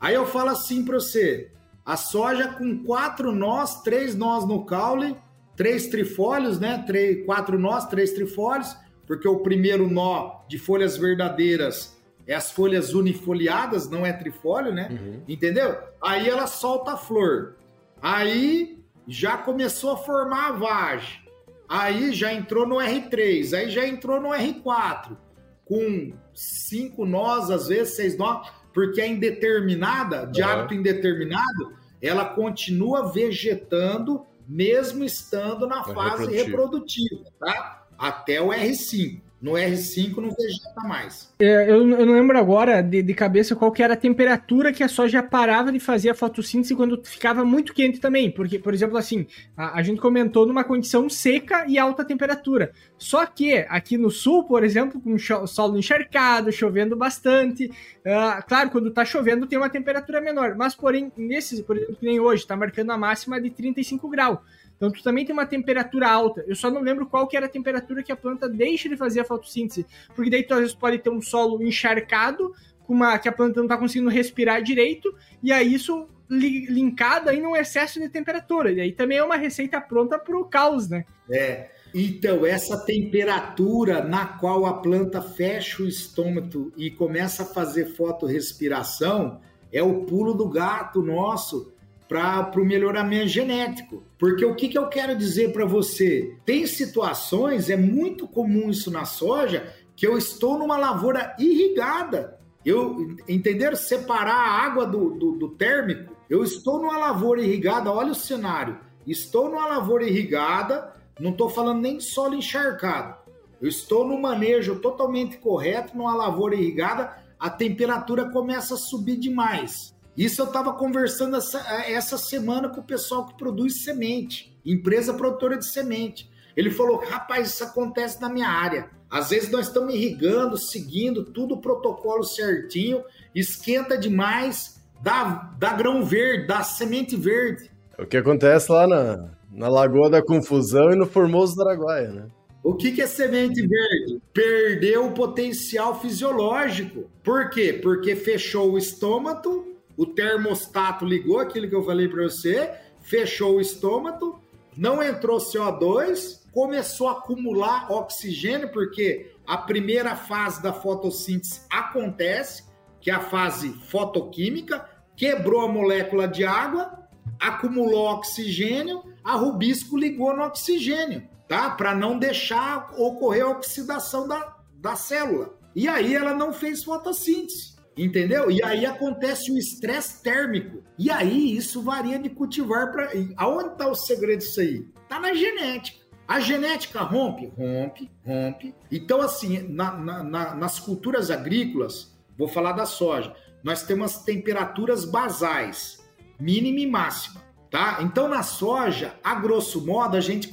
[0.00, 1.52] Aí eu falo assim para você:
[1.86, 5.16] a soja com quatro nós, três nós no caule,
[5.56, 6.82] três trifólios, né?
[6.86, 8.76] Três, quatro nós, três trifólios
[9.10, 14.86] porque o primeiro nó de folhas verdadeiras é as folhas unifoliadas, não é trifólio, né?
[14.88, 15.22] Uhum.
[15.26, 15.76] Entendeu?
[16.00, 17.56] Aí ela solta a flor.
[18.00, 21.24] Aí já começou a formar a vagem.
[21.68, 25.16] Aí já entrou no R3, aí já entrou no R4,
[25.64, 30.48] com cinco nós, às vezes seis nós, porque é indeterminada, de uhum.
[30.48, 37.80] hábito indeterminado, ela continua vegetando, mesmo estando na é fase reprodutiva, tá?
[38.00, 39.20] Até o R5.
[39.40, 41.32] No R5 não vegeta mais.
[41.38, 44.82] É, eu, eu, não lembro agora de, de, cabeça qual que era a temperatura que
[44.82, 48.30] a soja parava de fazer a fotossíntese quando ficava muito quente também.
[48.30, 49.26] Porque, por exemplo, assim,
[49.56, 52.72] a, a gente comentou numa condição seca e alta temperatura.
[52.98, 57.64] Só que aqui no sul, por exemplo, com o solo encharcado, chovendo bastante.
[57.64, 60.54] Uh, claro, quando tá chovendo tem uma temperatura menor.
[60.54, 64.38] Mas, porém, nesses, por exemplo, que nem hoje, tá marcando a máxima de 35 graus.
[64.80, 66.42] Então tu também tem uma temperatura alta.
[66.48, 69.20] Eu só não lembro qual que era a temperatura que a planta deixa de fazer
[69.20, 69.84] a fotossíntese.
[70.16, 72.54] Porque daí tu às vezes pode ter um solo encharcado,
[72.84, 77.28] com uma, que a planta não está conseguindo respirar direito, e aí isso li, linkado
[77.28, 78.72] aí num excesso de temperatura.
[78.72, 81.04] E aí também é uma receita pronta para o caos, né?
[81.30, 81.68] É.
[81.92, 89.40] Então, essa temperatura na qual a planta fecha o estômago e começa a fazer fotorrespiração
[89.70, 91.70] é o pulo do gato nosso
[92.10, 94.02] para o melhoramento genético.
[94.18, 96.36] Porque o que, que eu quero dizer para você?
[96.44, 102.36] Tem situações, é muito comum isso na soja, que eu estou numa lavoura irrigada.
[102.66, 103.76] Eu, entenderam?
[103.76, 106.16] Separar a água do, do, do térmico.
[106.28, 108.80] Eu estou numa lavoura irrigada, olha o cenário.
[109.06, 113.20] Estou numa lavoura irrigada, não estou falando nem de solo encharcado.
[113.62, 119.94] Eu estou no manejo totalmente correto, numa lavoura irrigada, a temperatura começa a subir demais.
[120.20, 125.56] Isso eu estava conversando essa, essa semana com o pessoal que produz semente, empresa produtora
[125.56, 126.30] de semente.
[126.54, 128.90] Ele falou: rapaz, isso acontece na minha área.
[129.10, 133.02] Às vezes nós estamos irrigando, seguindo tudo o protocolo certinho,
[133.34, 137.70] esquenta demais, dá, dá grão verde, dá semente verde.
[137.96, 142.10] É o que acontece lá na, na Lagoa da Confusão e no Formoso do Araguaia,
[142.10, 142.26] né?
[142.62, 144.20] O que, que é semente verde?
[144.34, 147.10] Perdeu o potencial fisiológico.
[147.24, 147.72] Por quê?
[147.72, 149.69] Porque fechou o estômago,
[150.00, 152.72] o termostato ligou aquilo que eu falei para você,
[153.02, 154.42] fechou o estômago,
[154.74, 162.64] não entrou CO2, começou a acumular oxigênio, porque a primeira fase da fotossíntese acontece,
[162.98, 167.06] que é a fase fotoquímica, quebrou a molécula de água,
[167.38, 171.72] acumulou oxigênio, a rubisco ligou no oxigênio, tá?
[171.72, 175.58] Para não deixar ocorrer a oxidação da, da célula.
[175.76, 177.69] E aí ela não fez fotossíntese.
[178.00, 178.50] Entendeu?
[178.50, 180.82] E aí acontece o estresse térmico.
[180.98, 183.10] E aí isso varia de cultivar para.
[183.36, 184.88] Aonde está o segredo disso aí?
[185.02, 186.00] Está na genética.
[186.26, 187.52] A genética rompe?
[187.58, 188.74] Rompe, rompe.
[188.90, 195.04] Então, assim, na, na, na, nas culturas agrícolas, vou falar da soja, nós temos temperaturas
[195.04, 196.02] basais,
[196.38, 197.98] mínima e máxima, tá?
[198.00, 200.50] Então, na soja, a grosso modo, a gente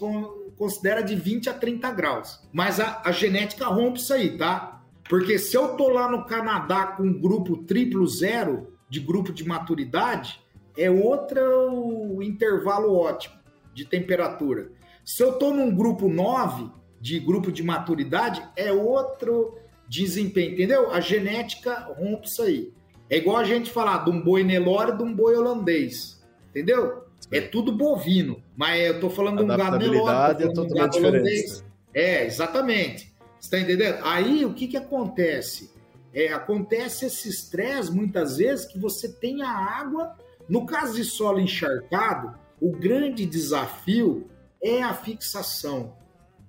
[0.57, 2.41] considera de 20 a 30 graus.
[2.51, 4.76] Mas a, a genética rompe isso aí, tá?
[5.09, 9.45] Porque se eu tô lá no Canadá com um grupo triplo zero de grupo de
[9.45, 10.39] maturidade,
[10.77, 13.35] é outro intervalo ótimo
[13.73, 14.71] de temperatura.
[15.05, 20.91] Se eu tô num grupo 9 de grupo de maturidade, é outro desempenho, entendeu?
[20.91, 22.73] A genética rompe isso aí.
[23.09, 27.03] É igual a gente falar de um boi Nelore e de um boi holandês, entendeu?
[27.31, 31.63] É tudo bovino, mas eu tô falando de um gado Nelore, é totalmente um holandês.
[31.93, 33.13] É, exatamente.
[33.47, 33.99] Você tá entendendo?
[34.03, 35.71] Aí o que que acontece?
[36.13, 40.17] É, acontece esse estresse muitas vezes que você tem a água.
[40.49, 44.29] No caso de solo encharcado, o grande desafio
[44.61, 45.95] é a fixação.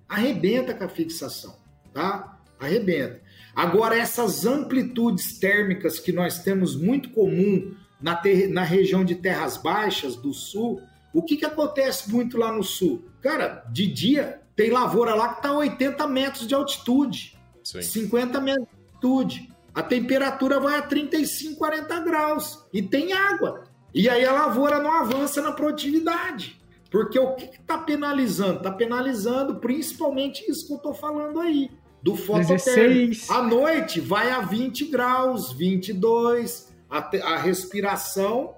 [0.08, 1.54] Arrebenta com a fixação,
[1.94, 2.40] tá?
[2.58, 3.20] Arrebenta.
[3.54, 9.56] Agora, essas amplitudes térmicas que nós temos muito comum na, ter, na região de terras
[9.56, 10.82] baixas do sul,
[11.14, 13.08] o que, que acontece muito lá no sul?
[13.22, 17.80] Cara, de dia tem lavoura lá que está a 80 metros de altitude, Sim.
[17.80, 19.48] 50 metros de altitude.
[19.72, 23.62] A temperatura vai a 35, 40 graus e tem água.
[23.94, 26.60] E aí a lavoura não avança na produtividade.
[26.90, 28.56] Porque o que está penalizando?
[28.56, 31.70] Está penalizando principalmente isso que eu estou falando aí
[32.02, 33.32] do fototérmico.
[33.32, 38.56] À noite vai a 20 graus, 22, a, a respiração.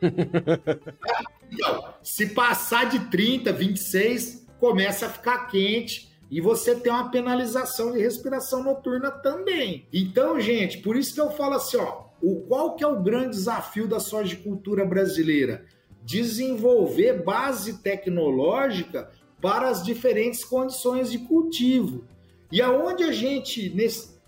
[1.50, 7.90] então, se passar de 30, 26, começa a ficar quente e você tem uma penalização
[7.90, 9.88] de respiração noturna também.
[9.92, 13.30] Então, gente, por isso que eu falo assim, ó, o qual que é o grande
[13.30, 15.64] desafio da sojicultura brasileira?
[16.04, 19.10] Desenvolver base tecnológica
[19.40, 22.04] para as diferentes condições de cultivo.
[22.52, 23.74] E aonde a gente,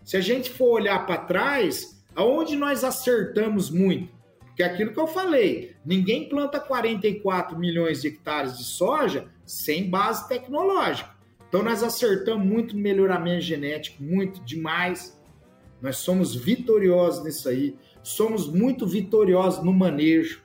[0.03, 4.12] se a gente for olhar para trás, aonde nós acertamos muito?
[4.57, 9.88] Que é aquilo que eu falei, ninguém planta 44 milhões de hectares de soja sem
[9.88, 11.14] base tecnológica.
[11.49, 15.16] Então nós acertamos muito no melhoramento genético, muito demais.
[15.80, 17.76] Nós somos vitoriosos nisso aí.
[18.03, 20.42] Somos muito vitoriosos no manejo.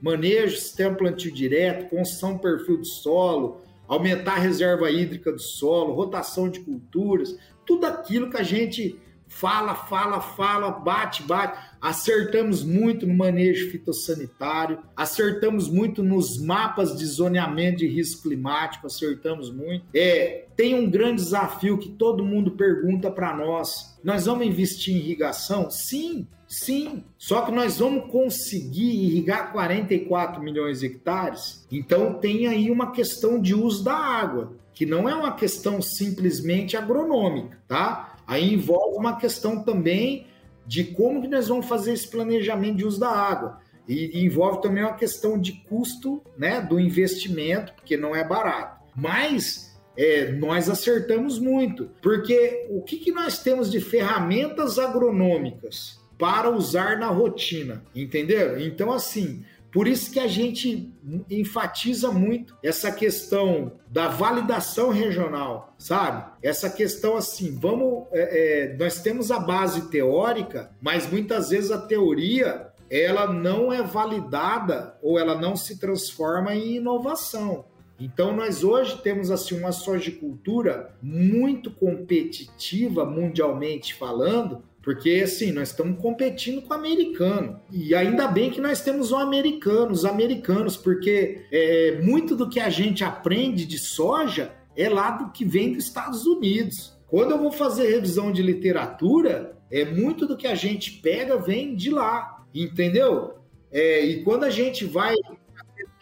[0.00, 6.48] Manejo, sistema plantio direto, construção perfil de solo, aumentar a reserva hídrica do solo, rotação
[6.48, 8.98] de culturas, tudo aquilo que a gente
[9.32, 11.58] fala, fala, fala, bate, bate.
[11.80, 19.50] Acertamos muito no manejo fitossanitário, acertamos muito nos mapas de zoneamento de risco climático, acertamos
[19.50, 19.84] muito.
[19.92, 23.98] É, tem um grande desafio que todo mundo pergunta para nós.
[24.04, 25.70] Nós vamos investir em irrigação?
[25.70, 31.66] Sim, Sim, só que nós vamos conseguir irrigar 44 milhões de hectares.
[31.72, 36.76] Então tem aí uma questão de uso da água, que não é uma questão simplesmente
[36.76, 38.11] agronômica, tá?
[38.32, 40.26] Aí envolve uma questão também
[40.66, 43.60] de como que nós vamos fazer esse planejamento de uso da água.
[43.86, 48.82] E envolve também uma questão de custo né, do investimento, porque não é barato.
[48.96, 56.48] Mas é, nós acertamos muito, porque o que, que nós temos de ferramentas agronômicas para
[56.48, 58.58] usar na rotina, entendeu?
[58.58, 60.92] Então, assim, por isso que a gente
[61.30, 66.30] enfatiza muito essa questão da validação regional, sabe?
[66.42, 71.78] Essa questão assim, vamos, é, é, nós temos a base teórica, mas muitas vezes a
[71.78, 77.64] teoria ela não é validada ou ela não se transforma em inovação.
[77.98, 86.00] Então nós hoje temos assim uma sojicultura muito competitiva mundialmente falando, porque, assim, nós estamos
[86.00, 87.60] competindo com o americano.
[87.70, 92.58] E ainda bem que nós temos o americano, os americanos, porque é, muito do que
[92.58, 96.98] a gente aprende de soja é lá do que vem dos Estados Unidos.
[97.06, 101.76] Quando eu vou fazer revisão de literatura, é muito do que a gente pega vem
[101.76, 103.34] de lá, entendeu?
[103.70, 105.14] É, e quando a gente vai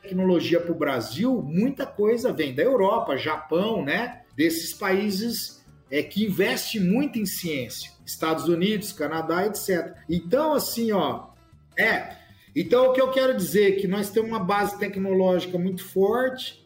[0.02, 4.22] tecnologia para o Brasil, muita coisa vem da Europa, Japão, né?
[4.34, 7.92] Desses países é, que investem muito em ciência.
[8.10, 9.94] Estados Unidos, Canadá, etc.
[10.08, 11.28] Então, assim, ó,
[11.76, 12.16] é.
[12.54, 16.60] Então, o que eu quero dizer é que nós temos uma base tecnológica muito forte,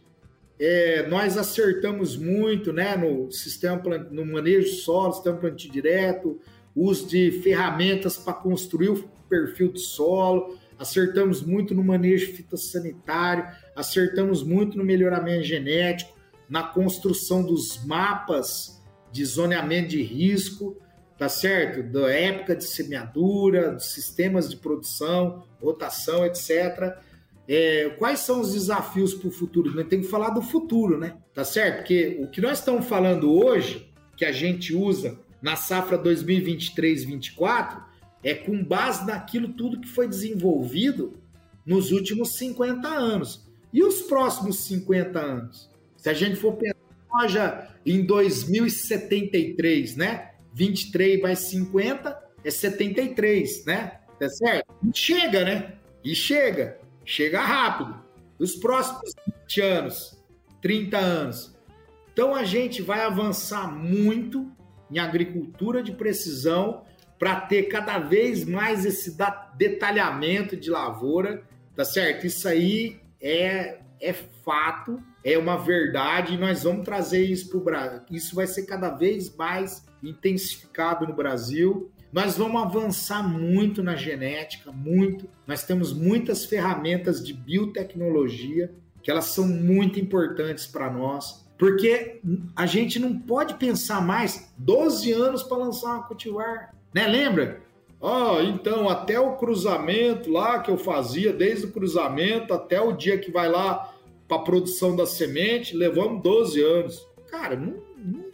[0.58, 6.40] é, nós acertamos muito né, no sistema no manejo de solo, sistema plantio direto,
[6.74, 13.46] uso de ferramentas para construir o perfil de solo, acertamos muito no manejo fitossanitário,
[13.76, 16.14] acertamos muito no melhoramento genético,
[16.48, 20.76] na construção dos mapas de zoneamento de risco,
[21.18, 21.82] tá certo?
[21.82, 26.96] Da época de semeadura, dos sistemas de produção, rotação, etc.
[27.46, 29.74] É, quais são os desafios para o futuro?
[29.74, 31.16] Nós temos que falar do futuro, né?
[31.32, 31.78] Tá certo?
[31.78, 37.82] Porque o que nós estamos falando hoje, que a gente usa na safra 2023-24,
[38.22, 41.18] é com base naquilo tudo que foi desenvolvido
[41.66, 43.44] nos últimos 50 anos.
[43.72, 45.70] E os próximos 50 anos?
[45.96, 46.74] Se a gente for pensar
[47.14, 50.30] soja em 2073, né?
[50.55, 54.01] 23 mais 50 é 73, né?
[54.18, 54.72] Tá certo?
[54.82, 55.74] E chega, né?
[56.02, 56.78] E chega.
[57.05, 58.02] Chega rápido.
[58.39, 59.12] Os próximos
[59.48, 60.24] 20 anos,
[60.62, 61.56] 30 anos.
[62.12, 64.51] Então a gente vai avançar muito
[64.90, 66.85] em agricultura de precisão
[67.18, 69.16] para ter cada vez mais esse
[69.56, 71.43] detalhamento de lavoura,
[71.74, 72.26] tá certo?
[72.26, 74.12] Isso aí é, é
[74.44, 78.01] fato, é uma verdade e nós vamos trazer isso para o Brasil.
[78.10, 81.90] Isso vai ser cada vez mais intensificado no Brasil.
[82.12, 85.28] Nós vamos avançar muito na genética, muito.
[85.47, 88.72] Nós temos muitas ferramentas de biotecnologia
[89.02, 92.20] que elas são muito importantes para nós, porque
[92.56, 97.06] a gente não pode pensar mais 12 anos para lançar uma cultivar, né?
[97.06, 97.60] Lembra?
[98.01, 103.18] Oh, então até o cruzamento lá que eu fazia, desde o cruzamento até o dia
[103.18, 103.94] que vai lá
[104.28, 107.06] para a produção da semente, levamos 12 anos.
[107.31, 107.74] Cara, não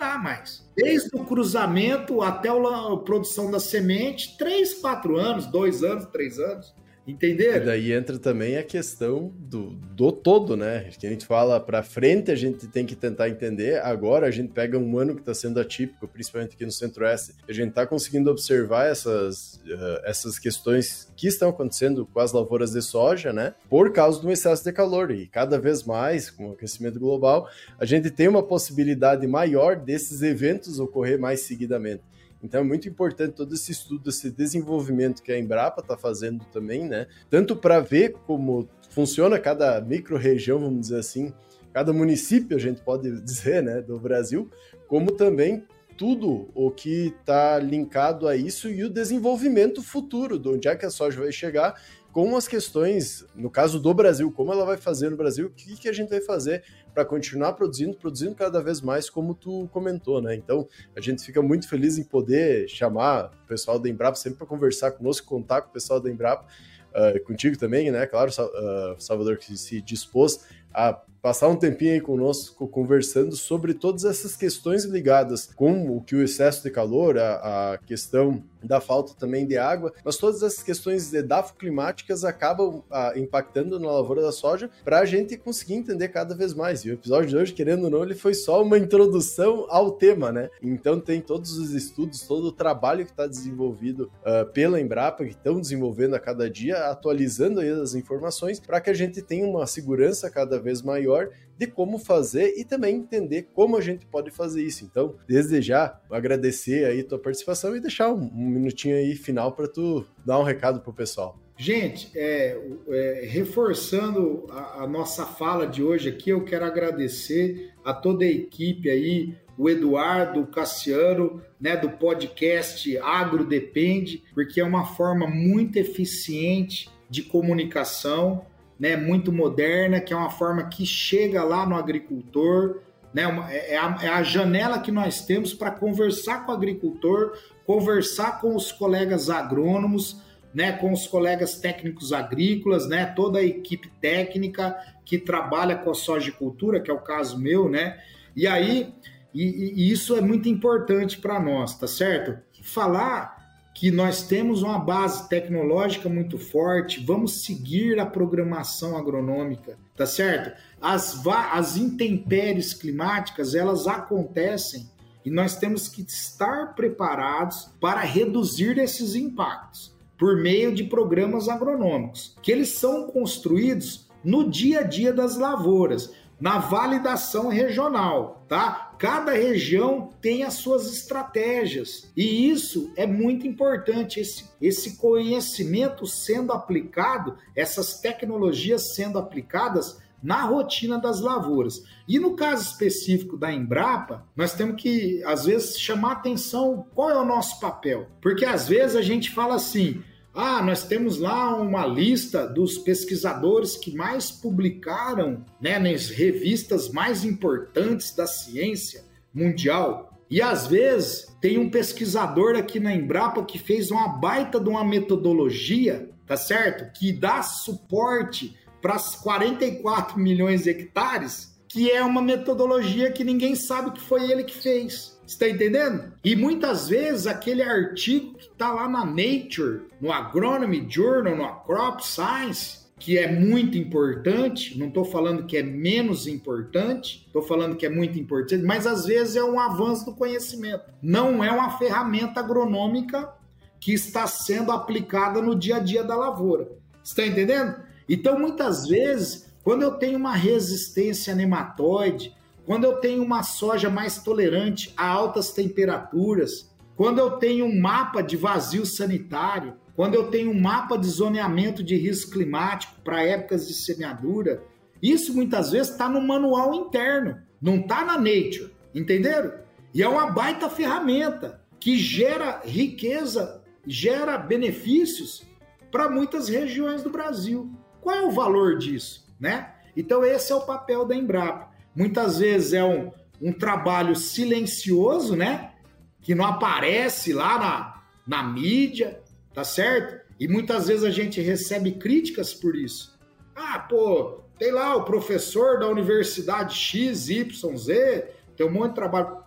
[0.01, 0.67] dá mais.
[0.75, 6.75] Desde o cruzamento até a produção da semente, 3, 4 anos, 2 anos, 3 anos.
[7.11, 7.57] Entender?
[7.57, 10.91] E daí entra também a questão do, do todo, né?
[10.99, 13.81] Que a gente fala para frente, a gente tem que tentar entender.
[13.82, 17.53] Agora a gente pega um ano que está sendo atípico, principalmente aqui no Centro-Oeste, a
[17.53, 22.82] gente está conseguindo observar essas, uh, essas questões que estão acontecendo com as lavouras de
[22.82, 23.55] soja, né?
[23.69, 25.11] Por causa do excesso de calor.
[25.11, 30.23] E cada vez mais, com o aquecimento global, a gente tem uma possibilidade maior desses
[30.23, 32.03] eventos ocorrer mais seguidamente.
[32.43, 36.89] Então é muito importante todo esse estudo, esse desenvolvimento que a Embrapa está fazendo também,
[36.89, 37.07] né?
[37.29, 41.33] Tanto para ver como funciona cada micro-região, vamos dizer assim,
[41.73, 44.51] cada município, a gente pode dizer, né, do Brasil,
[44.89, 45.65] como também
[45.97, 50.87] tudo o que está linkado a isso e o desenvolvimento futuro, de onde é que
[50.87, 51.75] a soja vai chegar
[52.11, 55.77] com as questões, no caso do Brasil, como ela vai fazer no Brasil, o que,
[55.77, 56.65] que a gente vai fazer
[57.01, 60.35] para continuar produzindo, produzindo cada vez mais, como tu comentou, né?
[60.35, 64.47] Então, a gente fica muito feliz em poder chamar o pessoal da Embrapa sempre para
[64.47, 66.45] conversar conosco, contar com o pessoal da Embrapa,
[66.91, 68.07] uh, contigo também, né?
[68.07, 74.05] Claro, uh, Salvador, que se dispôs a passar um tempinho aí conosco conversando sobre todas
[74.05, 79.15] essas questões ligadas com o que o excesso de calor, a, a questão da falta
[79.19, 84.71] também de água, mas todas essas questões edafoclimáticas acabam ah, impactando na lavoura da soja
[84.85, 86.85] para a gente conseguir entender cada vez mais.
[86.85, 90.31] E o episódio de hoje, querendo ou não, ele foi só uma introdução ao tema,
[90.31, 90.51] né?
[90.63, 95.31] Então tem todos os estudos, todo o trabalho que está desenvolvido uh, pela Embrapa, que
[95.31, 99.67] estão desenvolvendo a cada dia, atualizando aí as informações para que a gente tenha uma
[99.67, 101.31] segurança cada vez maior
[101.61, 104.82] de como fazer e também entender como a gente pode fazer isso.
[104.82, 110.07] Então, desde já, agradecer aí tua participação e deixar um, minutinho aí final para tu
[110.24, 111.39] dar um recado pro pessoal.
[111.59, 112.59] Gente, é,
[112.89, 118.28] é, reforçando a, a, nossa fala de hoje aqui, eu quero agradecer a toda a
[118.28, 125.27] equipe aí, o Eduardo, o Cassiano, né, do podcast Agro Depende, porque é uma forma
[125.27, 128.47] muito eficiente de comunicação
[128.81, 132.81] né, muito moderna, que é uma forma que chega lá no agricultor,
[133.12, 137.36] né, é, é, a, é a janela que nós temos para conversar com o agricultor,
[137.66, 140.23] conversar com os colegas agrônomos,
[140.55, 144.74] né, com os colegas técnicos agrícolas, né, toda a equipe técnica
[145.05, 148.01] que trabalha com a sojicultura, que é o caso meu, né,
[148.35, 148.94] e aí,
[149.35, 152.39] e, e isso é muito importante para nós, tá certo?
[152.62, 153.40] Falar
[153.81, 160.55] que nós temos uma base tecnológica muito forte, vamos seguir a programação agronômica, tá certo?
[160.78, 164.86] As, as intempéries climáticas, elas acontecem
[165.24, 172.36] e nós temos que estar preparados para reduzir esses impactos por meio de programas agronômicos,
[172.43, 178.93] que eles são construídos no dia a dia das lavouras na validação regional, tá?
[178.99, 184.21] Cada região tem as suas estratégias e isso é muito importante.
[184.21, 191.83] Esse, esse conhecimento sendo aplicado, essas tecnologias sendo aplicadas na rotina das lavouras.
[192.07, 197.17] E no caso específico da Embrapa, nós temos que, às vezes, chamar atenção qual é
[197.17, 198.07] o nosso papel.
[198.21, 203.77] Porque às vezes a gente fala assim: ah, nós temos lá uma lista dos pesquisadores
[203.77, 209.05] que mais publicaram né, nas revistas mais importantes da ciência
[209.35, 210.16] mundial.
[210.31, 214.85] E às vezes tem um pesquisador aqui na Embrapa que fez uma baita de uma
[214.85, 216.97] metodologia, tá certo?
[216.97, 223.90] Que dá suporte para 44 milhões de hectares, que é uma metodologia que ninguém sabe
[223.90, 225.20] que foi ele que fez.
[225.31, 226.12] Está entendendo?
[226.24, 232.05] E muitas vezes aquele artigo que está lá na Nature, no Agronomy Journal, no Crop
[232.05, 237.86] Science, que é muito importante, não estou falando que é menos importante, estou falando que
[237.86, 240.82] é muito importante, mas às vezes é um avanço do conhecimento.
[241.01, 243.32] Não é uma ferramenta agronômica
[243.78, 246.73] que está sendo aplicada no dia a dia da lavoura.
[247.05, 247.77] Está entendendo?
[248.09, 252.35] Então, muitas vezes, quando eu tenho uma resistência nematóide,
[252.71, 258.23] quando eu tenho uma soja mais tolerante a altas temperaturas, quando eu tenho um mapa
[258.23, 263.67] de vazio sanitário, quando eu tenho um mapa de zoneamento de risco climático para épocas
[263.67, 264.63] de semeadura,
[265.03, 269.53] isso muitas vezes está no manual interno, não está na Nature, entenderam?
[269.93, 275.45] E é uma baita ferramenta que gera riqueza, gera benefícios
[275.91, 277.69] para muitas regiões do Brasil.
[278.01, 279.75] Qual é o valor disso, né?
[279.97, 281.70] Então esse é o papel da Embrapa.
[281.95, 283.11] Muitas vezes é um,
[283.41, 285.73] um trabalho silencioso, né?
[286.21, 289.21] Que não aparece lá na, na mídia,
[289.53, 290.21] tá certo?
[290.39, 293.19] E muitas vezes a gente recebe críticas por isso.
[293.55, 298.95] Ah, pô, tem lá o professor da universidade X, Y, Z, tem um monte de
[298.95, 299.39] trabalho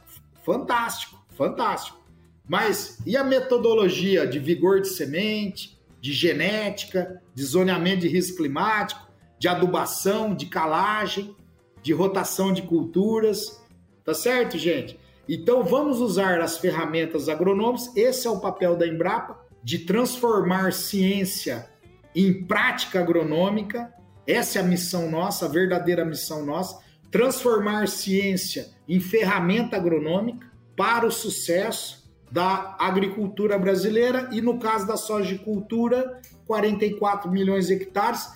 [0.43, 2.03] fantástico, fantástico.
[2.47, 9.07] Mas e a metodologia de vigor de semente, de genética, de zoneamento de risco climático,
[9.39, 11.35] de adubação, de calagem,
[11.83, 13.61] de rotação de culturas?
[14.03, 14.99] Tá certo, gente?
[15.29, 21.69] Então vamos usar as ferramentas agronômicas, esse é o papel da Embrapa, de transformar ciência
[22.15, 23.93] em prática agronômica.
[24.27, 26.79] Essa é a missão nossa, a verdadeira missão nossa.
[27.09, 34.97] Transformar ciência em ferramenta agronômica para o sucesso da agricultura brasileira e, no caso da
[34.97, 38.27] sojicultura, 44 milhões de hectares.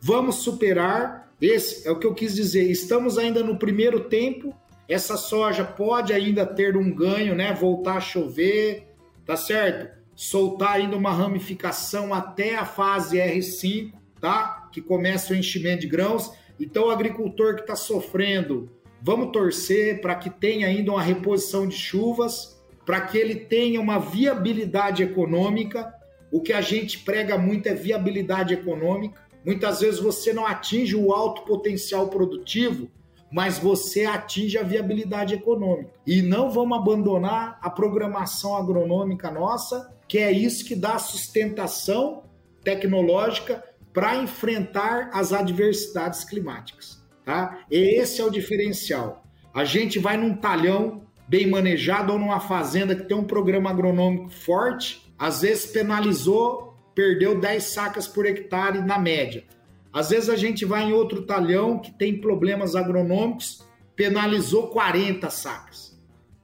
[0.00, 1.31] Vamos superar.
[1.42, 2.70] Esse é o que eu quis dizer.
[2.70, 4.56] Estamos ainda no primeiro tempo.
[4.88, 7.52] Essa soja pode ainda ter um ganho, né?
[7.52, 8.86] Voltar a chover,
[9.26, 10.02] tá certo?
[10.14, 14.68] soltar ainda uma ramificação até a fase R5, tá?
[14.72, 16.32] Que começa o enchimento de grãos.
[16.60, 18.70] Então, o agricultor que está sofrendo,
[19.00, 23.98] vamos torcer para que tenha ainda uma reposição de chuvas, para que ele tenha uma
[23.98, 25.92] viabilidade econômica.
[26.30, 29.20] O que a gente prega muito é viabilidade econômica.
[29.44, 32.88] Muitas vezes você não atinge o alto potencial produtivo,
[33.30, 35.90] mas você atinge a viabilidade econômica.
[36.06, 42.24] E não vamos abandonar a programação agronômica nossa que é isso que dá sustentação
[42.62, 43.64] tecnológica
[43.94, 47.02] para enfrentar as adversidades climáticas.
[47.24, 47.64] Tá?
[47.70, 49.24] E esse é o diferencial.
[49.54, 54.28] A gente vai num talhão bem manejado ou numa fazenda que tem um programa agronômico
[54.28, 59.44] forte, às vezes penalizou, perdeu 10 sacas por hectare na média.
[59.92, 63.62] Às vezes a gente vai em outro talhão que tem problemas agronômicos,
[63.94, 65.98] penalizou 40 sacas.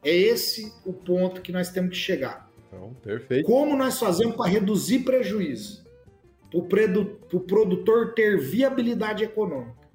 [0.05, 2.49] É esse o ponto que nós temos que chegar.
[2.67, 3.47] Então, perfeito.
[3.47, 5.87] Como nós fazemos para reduzir prejuízo?
[6.51, 9.89] Para o produtor ter viabilidade econômica,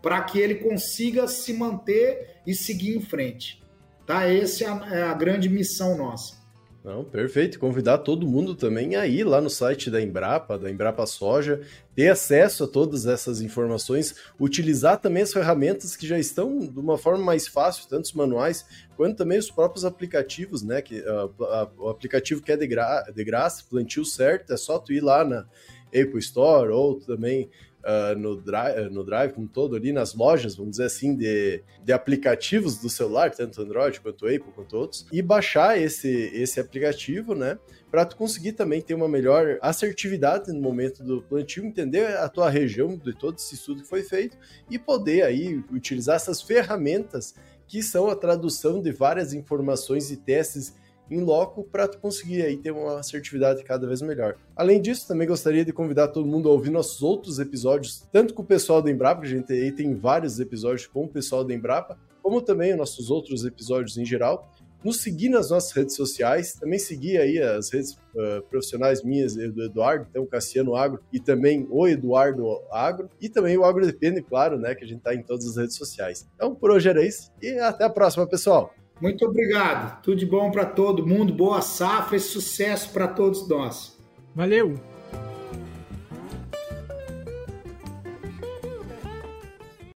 [0.00, 3.62] para que ele consiga se manter e seguir em frente.
[4.06, 4.24] Tá?
[4.24, 6.39] Essa é a, é a grande missão nossa.
[6.82, 7.58] Não, perfeito.
[7.58, 11.60] Convidar todo mundo também a ir lá no site da Embrapa, da Embrapa Soja,
[11.94, 16.96] ter acesso a todas essas informações, utilizar também as ferramentas que já estão de uma
[16.96, 18.64] forma mais fácil, tanto os manuais
[18.96, 20.80] quanto também os próprios aplicativos, né?
[20.80, 21.30] Que, uh,
[21.76, 25.22] o aplicativo que é de, gra de graça, plantio certo, é só tu ir lá
[25.22, 25.46] na
[25.88, 27.50] Apple Store ou também
[27.84, 31.92] uh, no, drive, no Drive como todo ali, nas lojas, vamos dizer assim, de, de
[31.92, 37.58] aplicativos do celular, tanto Android quanto Apple, quanto outros, e baixar esse, esse aplicativo, né?
[37.90, 42.48] Para tu conseguir também ter uma melhor assertividade no momento do plantio, entender a tua
[42.48, 44.36] região de todo esse estudo que foi feito
[44.70, 47.34] e poder aí utilizar essas ferramentas
[47.66, 50.74] que são a tradução de várias informações e testes
[51.10, 54.36] em loco para conseguir aí ter uma assertividade cada vez melhor.
[54.54, 58.42] Além disso, também gostaria de convidar todo mundo a ouvir nossos outros episódios, tanto com
[58.42, 61.52] o pessoal da Embrapa, que a gente aí tem vários episódios com o pessoal da
[61.52, 64.52] Embrapa, como também os nossos outros episódios em geral.
[64.82, 69.62] Nos seguir nas nossas redes sociais, também seguir aí as redes uh, profissionais minhas do
[69.62, 74.58] Eduardo, então Cassiano Agro e também o Eduardo Agro e também o Agro Depende, claro,
[74.58, 76.26] né, que a gente está em todas as redes sociais.
[76.34, 78.72] Então por hoje era isso e até a próxima, pessoal!
[79.00, 80.02] Muito obrigado.
[80.02, 83.98] Tudo de bom para todo mundo, boa safra e sucesso para todos nós.
[84.34, 84.89] Valeu!